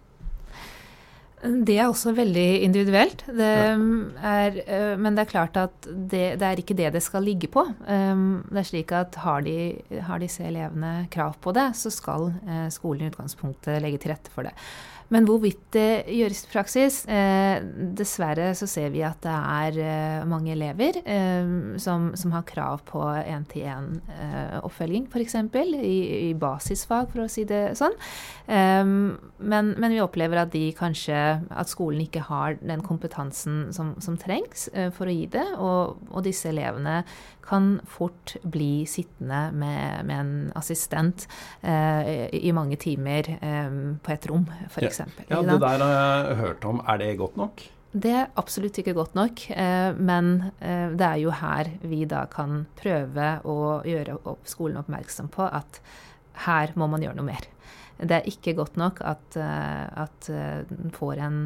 Det 1.44 1.76
er 1.78 1.90
også 1.90 2.14
veldig 2.16 2.64
individuelt. 2.66 3.22
Det 3.28 3.50
er, 3.52 4.56
eh, 4.64 4.94
men 4.98 5.18
det 5.18 5.26
er 5.26 5.30
klart 5.30 5.58
at 5.60 5.76
det, 5.86 6.40
det, 6.40 6.48
er 6.48 6.62
ikke 6.62 6.78
det 6.78 6.94
det 6.96 7.04
skal 7.04 7.26
ligge 7.28 7.50
på. 7.52 7.66
Um, 7.86 8.42
det 8.50 8.64
er 8.64 8.70
slik 8.70 8.94
at 8.96 9.20
har, 9.22 9.44
de, 9.46 9.76
har 10.08 10.24
disse 10.24 10.46
elevene 10.48 11.06
krav 11.14 11.36
på 11.44 11.54
det, 11.56 11.68
så 11.78 11.92
skal 11.94 12.32
eh, 12.48 12.68
skolen 12.74 13.06
i 13.06 13.12
utgangspunktet 13.12 13.84
legge 13.84 14.02
til 14.02 14.16
rette 14.16 14.34
for 14.34 14.48
det. 14.48 14.56
Men 15.14 15.28
hvorvidt 15.28 15.62
det 15.76 16.06
gjøres 16.10 16.42
i 16.46 16.50
praksis 16.50 16.98
eh, 17.12 17.62
Dessverre 17.98 18.50
så 18.58 18.68
ser 18.70 18.90
vi 18.94 19.04
at 19.06 19.20
det 19.26 19.34
er 19.36 19.80
eh, 19.84 20.24
mange 20.30 20.54
elever 20.56 20.98
eh, 21.04 21.52
som, 21.82 22.10
som, 22.18 22.34
har 22.36 22.46
krav 22.48 22.82
på 22.90 23.04
én-til-én-oppfølging, 23.22 25.06
eh, 25.06 25.12
f.eks. 25.14 25.38
I, 25.76 25.98
i 26.30 26.34
basisfag, 26.40 27.12
for 27.14 27.26
å 27.26 27.30
si 27.32 27.46
det 27.48 27.76
sånn. 27.78 27.94
Eh, 28.50 28.82
men, 28.86 29.72
men, 29.78 29.94
vi 29.94 30.02
opplever 30.04 30.42
at 30.42 30.52
de 30.54 30.68
kanskje 30.76 31.16
At 31.50 31.70
skolen 31.70 32.04
ikke 32.04 32.24
har 32.28 32.58
den 32.62 32.82
kompetansen 32.86 33.74
som, 33.76 33.94
som 34.04 34.18
trengs 34.20 34.68
eh, 34.74 34.90
for 34.96 35.10
å 35.10 35.14
gi 35.14 35.30
det. 35.32 35.46
Og, 35.60 36.02
og 36.10 36.26
disse 36.26 36.50
elevene 36.50 37.04
kan 37.46 37.80
fort 37.90 38.36
bli 38.44 38.86
sittende 38.90 39.50
med, 39.54 40.06
med 40.10 40.20
en 40.20 40.34
assistent 40.58 41.28
eh, 41.62 42.28
i 42.34 42.52
mange 42.56 42.80
timer 42.82 43.30
eh, 43.38 43.78
på 44.02 44.14
et 44.16 44.28
rom, 44.32 44.48
f.eks. 44.70 45.00
Ja. 45.06 45.08
ja, 45.30 45.42
det 45.46 45.62
der 45.64 45.86
har 45.86 45.96
jeg 45.96 46.38
hørt 46.42 46.66
om. 46.66 46.84
Er 46.88 47.02
det 47.02 47.16
godt 47.22 47.38
nok? 47.40 47.66
Det 47.96 48.12
er 48.12 48.32
absolutt 48.36 48.76
ikke 48.82 48.96
godt 48.98 49.14
nok, 49.16 49.46
eh, 49.56 49.96
men 49.96 50.50
eh, 50.60 50.90
det 50.92 51.06
er 51.08 51.20
jo 51.22 51.32
her 51.32 51.70
vi 51.88 52.04
da 52.10 52.26
kan 52.32 52.66
prøve 52.76 53.30
å 53.48 53.58
gjøre 53.88 54.18
skolen 54.44 54.82
oppmerksom 54.82 55.30
på 55.32 55.46
at 55.48 55.80
her 56.44 56.74
må 56.76 56.90
man 56.92 57.06
gjøre 57.06 57.16
noe 57.22 57.30
mer. 57.30 57.48
Det 57.96 58.12
er 58.18 58.28
ikke 58.28 58.56
godt 58.58 58.76
nok 58.78 59.00
at, 59.08 59.38
eh, 59.40 59.86
at 60.04 60.28
den 60.70 60.92
får 60.92 61.22
en 61.24 61.40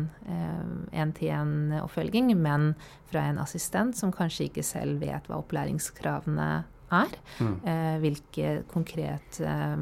én-til-én-oppfølging, 0.90 2.34
men 2.38 2.74
fra 3.12 3.28
en 3.30 3.38
assistent 3.42 3.98
som 3.98 4.14
kanskje 4.14 4.50
ikke 4.50 4.66
selv 4.66 5.02
vet 5.04 5.30
hva 5.30 5.44
opplæringskravene 5.44 6.50
er. 6.92 7.16
Mm. 7.40 7.56
Eh, 7.66 7.98
hvilke 8.04 8.54
konkret 8.72 9.40
eh, 9.46 9.78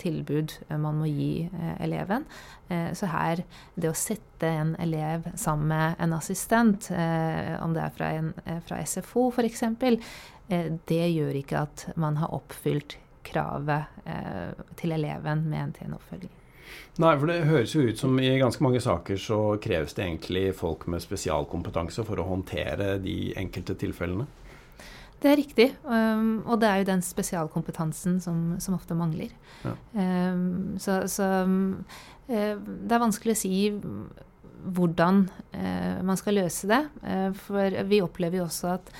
tilbud 0.00 0.54
man 0.70 1.00
må 1.00 1.10
gi 1.10 1.46
eh, 1.46 1.74
eleven. 1.84 2.26
Eh, 2.70 2.90
så 2.98 3.10
her, 3.12 3.44
det 3.74 3.90
å 3.90 3.96
sette 3.98 4.50
en 4.62 4.74
elev 4.82 5.28
sammen 5.38 5.72
med 5.72 6.02
en 6.02 6.16
assistent, 6.18 6.90
eh, 6.94 7.54
om 7.62 7.74
det 7.76 7.86
er 7.86 7.96
fra, 7.96 8.12
en, 8.18 8.32
eh, 8.46 8.60
fra 8.66 8.82
SFO 8.84 9.30
f.eks., 9.32 9.66
det 10.52 11.04
gjør 11.14 11.36
ikke 11.38 11.60
at 11.64 11.84
man 11.96 12.18
har 12.20 12.32
oppfylt 12.34 12.98
kravet 13.22 14.04
til 14.76 14.94
eleven 14.94 15.44
med 15.48 15.60
en 15.62 15.74
TN-oppfølging. 15.76 16.32
Nei, 17.00 17.12
for 17.16 17.30
det 17.30 17.38
høres 17.48 17.72
jo 17.72 17.86
ut 17.88 18.00
som 18.00 18.18
i 18.20 18.34
ganske 18.40 18.64
mange 18.64 18.80
saker 18.82 19.16
så 19.20 19.38
kreves 19.62 19.94
det 19.96 20.04
egentlig 20.04 20.44
folk 20.58 20.84
med 20.92 21.00
spesialkompetanse 21.04 22.04
for 22.04 22.20
å 22.20 22.28
håndtere 22.28 22.98
de 23.00 23.32
enkelte 23.40 23.76
tilfellene. 23.80 24.26
Det 25.22 25.30
er 25.30 25.38
riktig. 25.38 25.68
Um, 25.86 26.42
og 26.50 26.58
det 26.60 26.68
er 26.68 26.82
jo 26.82 26.88
den 26.90 27.04
spesialkompetansen 27.06 28.18
som, 28.20 28.42
som 28.60 28.74
ofte 28.74 28.96
mangler. 28.98 29.30
Ja. 29.62 29.76
Um, 29.94 30.74
så, 30.82 31.04
så 31.10 31.28
um, 31.46 31.84
det 32.26 32.92
er 32.92 33.02
vanskelig 33.02 33.36
å 33.36 33.40
si 33.40 33.54
hvordan 34.62 35.24
uh, 35.54 36.02
man 36.04 36.18
skal 36.18 36.40
løse 36.42 36.70
det. 36.70 36.82
Uh, 37.06 37.30
for 37.46 37.82
vi 37.88 38.02
opplever 38.02 38.42
jo 38.42 38.48
også 38.48 38.74
at 38.74 38.92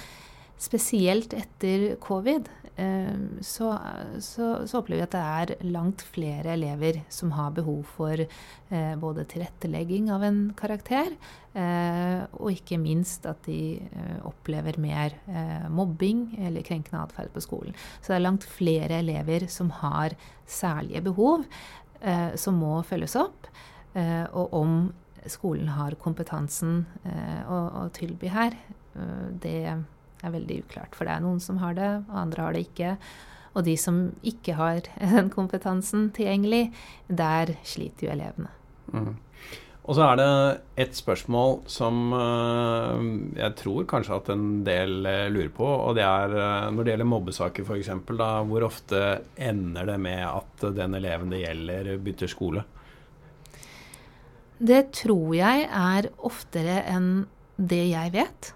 spesielt 0.62 1.34
etter 1.34 1.96
covid 2.02 2.48
Eh, 2.76 3.16
så, 3.40 3.78
så, 4.18 4.66
så, 4.66 4.78
opplever 4.78 5.02
vi 5.02 5.04
at 5.04 5.12
det 5.12 5.22
er 5.22 5.72
langt 5.74 6.02
flere 6.08 6.54
elever 6.54 7.02
som 7.12 7.34
har 7.36 7.52
behov 7.52 7.82
for 7.98 8.16
eh, 8.16 8.94
både 9.00 9.26
tilrettelegging 9.28 10.08
av 10.14 10.24
en 10.24 10.40
karakter, 10.56 11.12
eh, 11.52 12.22
og 12.38 12.48
ikke 12.54 12.80
minst 12.80 13.28
at 13.28 13.44
de 13.44 13.76
opplever 14.24 14.78
mer 14.80 15.18
mobbing 15.72 16.24
eller 16.40 16.64
krenkende 16.64 17.02
atferd 17.04 17.32
på 17.34 17.44
skolen. 17.44 17.76
Så 18.00 18.12
det 18.12 18.18
er 18.18 18.26
langt 18.26 18.48
flere 18.48 19.02
elever 19.02 19.46
som 19.52 19.70
har 19.82 20.16
særlige 20.48 21.02
behov, 21.04 21.44
som 22.40 22.56
må 22.58 22.80
følges 22.82 23.14
opp. 23.14 23.46
og 23.94 24.54
om 24.58 24.72
skolen 25.30 25.68
har 25.70 25.94
kompetansen 26.02 26.80
å, 27.46 27.58
å 27.78 27.82
tilby 27.94 28.26
her, 28.32 28.56
det 29.38 29.76
er 30.22 30.34
veldig 30.34 30.62
uklart. 30.64 30.96
For 30.96 31.08
det 31.08 31.16
er 31.16 31.24
noen 31.24 31.42
som 31.42 31.60
har 31.62 31.76
det, 31.78 31.90
og 32.08 32.16
andre 32.24 32.46
har 32.46 32.56
det 32.56 32.64
ikke. 32.68 32.96
Og 33.52 33.66
de 33.66 33.76
som 33.80 34.06
ikke 34.26 34.56
har 34.58 34.86
den 35.16 35.28
kompetansen 35.32 36.10
tilgjengelig, 36.16 36.70
der 37.08 37.56
sliter 37.66 38.08
jo 38.08 38.16
elevene. 38.16 38.54
Mm. 38.92 39.12
Og 39.82 39.96
så 39.98 40.04
er 40.06 40.18
det 40.20 40.26
et 40.84 40.92
spørsmål 40.94 41.56
som 41.70 42.12
uh, 42.14 43.00
jeg 43.34 43.54
tror 43.58 43.86
kanskje 43.90 44.18
at 44.20 44.28
en 44.30 44.44
del 44.66 45.00
uh, 45.02 45.26
lurer 45.34 45.50
på, 45.56 45.66
og 45.66 45.96
det 45.98 46.04
er 46.06 46.36
uh, 46.36 46.68
når 46.70 46.86
det 46.86 46.92
gjelder 46.94 47.08
mobbesaker 47.10 47.66
f.eks., 47.66 47.90
hvor 48.46 48.68
ofte 48.68 49.00
ender 49.34 49.90
det 49.90 49.98
med 50.04 50.22
at 50.28 50.66
den 50.78 50.94
eleven 51.00 51.34
det 51.34 51.42
gjelder, 51.42 51.90
bytter 51.98 52.30
skole? 52.30 52.62
Det 54.62 54.84
tror 54.94 55.34
jeg 55.34 55.66
er 55.66 56.12
oftere 56.22 56.78
enn 56.86 57.10
det 57.58 57.82
jeg 57.90 58.14
vet. 58.14 58.52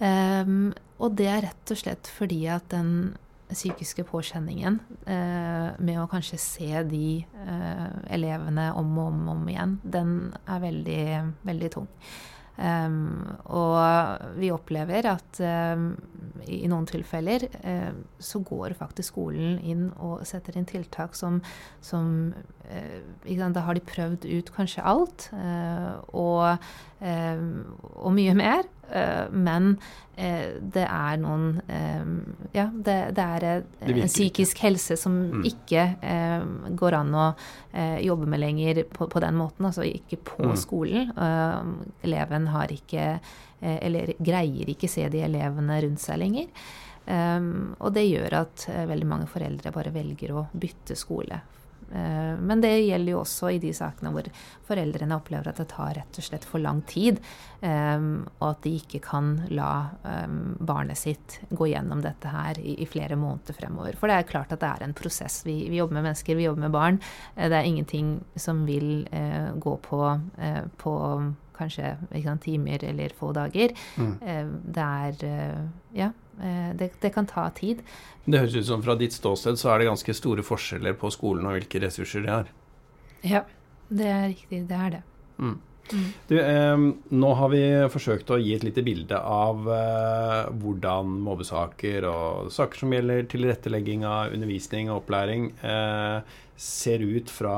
Um, 0.00 0.72
og 1.02 1.18
det 1.18 1.28
er 1.28 1.44
rett 1.48 1.74
og 1.74 1.80
slett 1.80 2.10
fordi 2.14 2.44
at 2.52 2.68
den 2.72 3.12
psykiske 3.52 4.04
påkjenningen 4.08 4.78
eh, 5.04 5.70
med 5.76 6.00
å 6.00 6.08
kanskje 6.10 6.38
se 6.40 6.70
de 6.88 7.06
eh, 7.20 7.88
elevene 8.14 8.70
om 8.78 8.92
og 8.96 9.10
om, 9.10 9.24
om, 9.34 9.48
igjen, 9.50 9.78
den 9.84 10.14
er 10.46 10.62
veldig, 10.62 11.02
veldig 11.48 11.72
tung. 11.74 11.90
Um, 12.52 13.24
og 13.48 14.36
vi 14.36 14.50
opplever 14.52 15.06
at 15.08 15.38
um, 15.40 15.86
i 16.44 16.66
noen 16.68 16.84
tilfeller 16.86 17.46
um, 17.64 18.02
så 18.20 18.42
går 18.44 18.74
faktisk 18.76 19.14
skolen 19.14 19.56
inn 19.64 19.86
og 19.96 20.26
setter 20.28 20.58
inn 20.60 20.68
tiltak 20.68 21.16
som, 21.16 21.40
som 21.80 22.34
Da 22.62 23.64
har 23.66 23.76
de 23.76 23.82
prøvd 23.84 24.24
ut 24.28 24.50
kanskje 24.54 24.84
alt, 24.86 25.28
uh, 25.34 25.98
og, 26.14 26.62
og, 27.02 28.12
mye 28.14 28.34
mer. 28.38 28.68
men 29.32 29.76
det 30.14 30.82
er 30.84 31.16
noen 31.16 31.62
Ja, 32.52 32.66
det, 32.68 32.96
det 33.16 33.24
er 33.24 33.46
en 33.48 34.02
psykisk 34.04 34.60
helse 34.60 34.98
som 35.00 35.14
mm. 35.30 35.46
ikke 35.48 35.84
går 36.76 36.96
an 36.98 37.14
å 37.16 37.24
jobbe 38.04 38.28
med 38.28 38.42
lenger 38.42 38.82
på, 38.92 39.08
på, 39.08 39.22
den 39.24 39.38
måten. 39.40 39.66
Altså 39.66 39.86
ikke 39.88 40.20
på 40.34 40.50
mm. 40.52 40.58
skolen. 40.60 41.10
eleven 42.04 42.50
har 42.52 42.74
ikke 42.76 43.06
Eller 43.60 44.12
greier 44.20 44.74
ikke 44.74 44.92
se 44.92 45.08
de 45.08 45.24
elevene 45.24 45.80
rundt 45.86 46.04
seg 46.04 46.20
lenger. 46.20 46.52
Og 47.80 47.96
det 47.96 48.06
gjør 48.10 48.38
at 48.44 48.68
veldig 48.92 49.08
mange 49.08 49.32
foreldre 49.32 49.72
bare 49.74 49.94
velger 49.96 50.36
å 50.36 50.46
bytte 50.52 50.98
skole. 51.00 51.40
Uh, 51.92 52.34
men 52.40 52.62
det 52.64 52.72
gjelder 52.82 53.14
jo 53.14 53.20
også 53.22 53.52
i 53.52 53.60
de 53.62 53.72
sakene 53.76 54.12
hvor 54.14 54.28
foreldrene 54.66 55.18
opplever 55.18 55.50
at 55.50 55.60
det 55.60 55.68
tar 55.72 55.94
rett 55.98 56.18
og 56.18 56.26
slett 56.26 56.46
for 56.48 56.62
lang 56.62 56.80
tid, 56.88 57.20
um, 57.60 58.24
og 58.38 58.46
at 58.48 58.62
de 58.64 58.74
ikke 58.80 59.02
kan 59.04 59.34
la 59.52 59.72
um, 60.02 60.54
barnet 60.60 60.98
sitt 60.98 61.38
gå 61.50 61.68
gjennom 61.72 62.02
dette 62.04 62.32
her 62.32 62.58
i, 62.58 62.86
flere 62.88 63.18
måneder 63.20 63.56
fremover. 63.56 63.98
For 64.00 64.10
det 64.10 64.18
er 64.18 64.30
klart 64.30 64.54
at 64.54 64.62
det 64.64 64.70
er 64.70 64.86
en 64.86 64.96
prosess. 64.96 65.42
Vi, 65.46 65.56
vi 65.70 65.78
jobber 65.80 65.98
med 65.98 66.08
mennesker, 66.08 66.38
vi 66.38 66.48
jobber 66.48 66.66
med 66.66 66.74
barn. 66.74 66.98
Det 67.36 67.56
er 67.56 67.68
ingenting 67.68 68.16
som 68.36 68.64
vil 68.68 69.06
gå 69.62 69.76
på, 69.84 70.00
på 70.80 70.92
kanskje 71.56 71.94
sant, 72.24 72.42
timer 72.42 72.84
eller 72.84 73.14
få 73.16 73.32
dager. 73.36 73.74
Mm. 73.96 74.12
Eh, 74.20 74.44
det 74.76 74.88
er 74.88 75.24
eh, 75.28 75.62
Ja, 75.92 76.08
eh, 76.08 76.21
det, 76.38 76.90
det, 77.02 77.10
kan 77.14 77.26
ta 77.28 77.48
tid. 77.56 77.82
Det 78.24 78.40
høres 78.40 78.56
ut 78.56 78.68
som 78.68 78.82
fra 78.84 78.96
ditt 78.98 79.14
ståsted 79.14 79.58
så 79.60 79.72
er 79.72 79.82
det 79.82 79.90
ganske 79.90 80.14
store 80.16 80.44
forskjeller 80.46 80.96
på 80.98 81.10
skolen 81.12 81.46
og 81.48 81.58
hvilke 81.58 81.82
ressurser 81.84 82.24
de 82.24 82.32
har. 82.32 82.50
Ja, 83.22 83.44
det 83.92 84.08
er 84.08 84.24
riktig. 84.30 84.64
Det 84.70 84.78
er 84.78 84.96
det. 84.96 85.02
Mm. 85.38 85.58
Mm. 85.90 86.04
Du, 86.28 86.36
eh, 86.40 86.84
nå 87.10 87.32
har 87.36 87.50
vi 87.52 87.62
forsøkt 87.92 88.30
å 88.32 88.38
gi 88.40 88.54
et 88.56 88.64
lite 88.64 88.84
bilde 88.86 89.18
av 89.18 89.66
eh, 89.72 90.52
hvordan 90.62 91.10
mobbesaker 91.26 92.06
og 92.08 92.52
saker 92.54 92.84
som 92.84 92.94
gjelder 92.94 93.26
tilrettelegging 93.32 94.06
av 94.08 94.32
undervisning 94.36 94.92
og 94.92 95.02
opplæring, 95.02 95.50
eh, 95.66 96.38
ser 96.62 97.02
ut 97.02 97.30
fra 97.30 97.56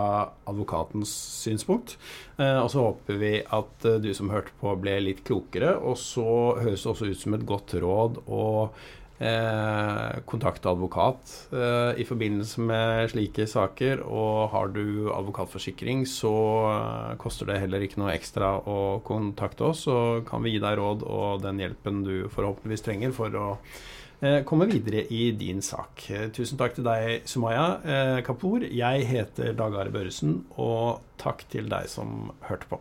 advokatens 0.49 1.13
synspunkt. 1.45 1.99
Eh, 2.39 2.59
og 2.63 2.71
så 2.73 2.87
håper 2.87 3.21
vi 3.21 3.35
at 3.43 3.89
eh, 3.89 4.01
du 4.01 4.11
som 4.17 4.33
hørte 4.33 4.55
på, 4.61 4.73
ble 4.81 4.97
litt 5.05 5.25
klokere. 5.29 5.75
Og 5.77 5.99
så 6.01 6.27
høres 6.63 6.85
det 6.87 6.93
også 6.95 7.11
ut 7.11 7.21
som 7.21 7.37
et 7.37 7.47
godt 7.49 7.77
råd 7.85 8.23
å 8.25 8.45
eh, 9.19 10.21
kontakte 10.29 10.71
advokat 10.73 11.33
eh, 11.55 12.01
i 12.01 12.07
forbindelse 12.09 12.65
med 12.65 13.11
slike 13.15 13.47
saker. 13.51 14.05
Og 14.09 14.51
har 14.55 14.71
du 14.75 15.11
advokatforsikring, 15.15 16.05
så 16.11 16.35
eh, 16.75 17.17
koster 17.23 17.51
det 17.51 17.61
heller 17.63 17.85
ikke 17.85 18.03
noe 18.03 18.15
ekstra 18.15 18.57
å 18.61 18.79
kontakte 19.07 19.71
oss. 19.71 19.85
Så 19.89 19.99
kan 20.29 20.45
vi 20.45 20.57
gi 20.57 20.63
deg 20.65 20.79
råd 20.81 21.05
og 21.09 21.45
den 21.45 21.61
hjelpen 21.63 22.05
du 22.07 22.15
forhåpentligvis 22.33 22.89
trenger 22.89 23.15
for 23.17 23.41
å 23.41 23.51
Eh, 24.25 24.43
komme 24.45 24.67
videre 24.67 25.05
i 25.13 25.33
din 25.33 25.63
sak. 25.63 26.07
Eh, 26.11 26.29
tusen 26.33 26.59
takk 26.61 26.79
til 26.79 26.87
deg, 26.87 27.27
Sumaya 27.29 27.67
eh, 27.85 28.21
Kapoor. 28.25 28.65
Jeg 28.65 29.05
heter 29.11 29.53
Dag 29.59 29.77
Are 29.77 29.93
Børresen, 29.93 30.45
og 30.57 31.03
takk 31.21 31.45
til 31.53 31.69
deg 31.69 31.91
som 31.93 32.33
hørte 32.49 32.71
på. 32.71 32.81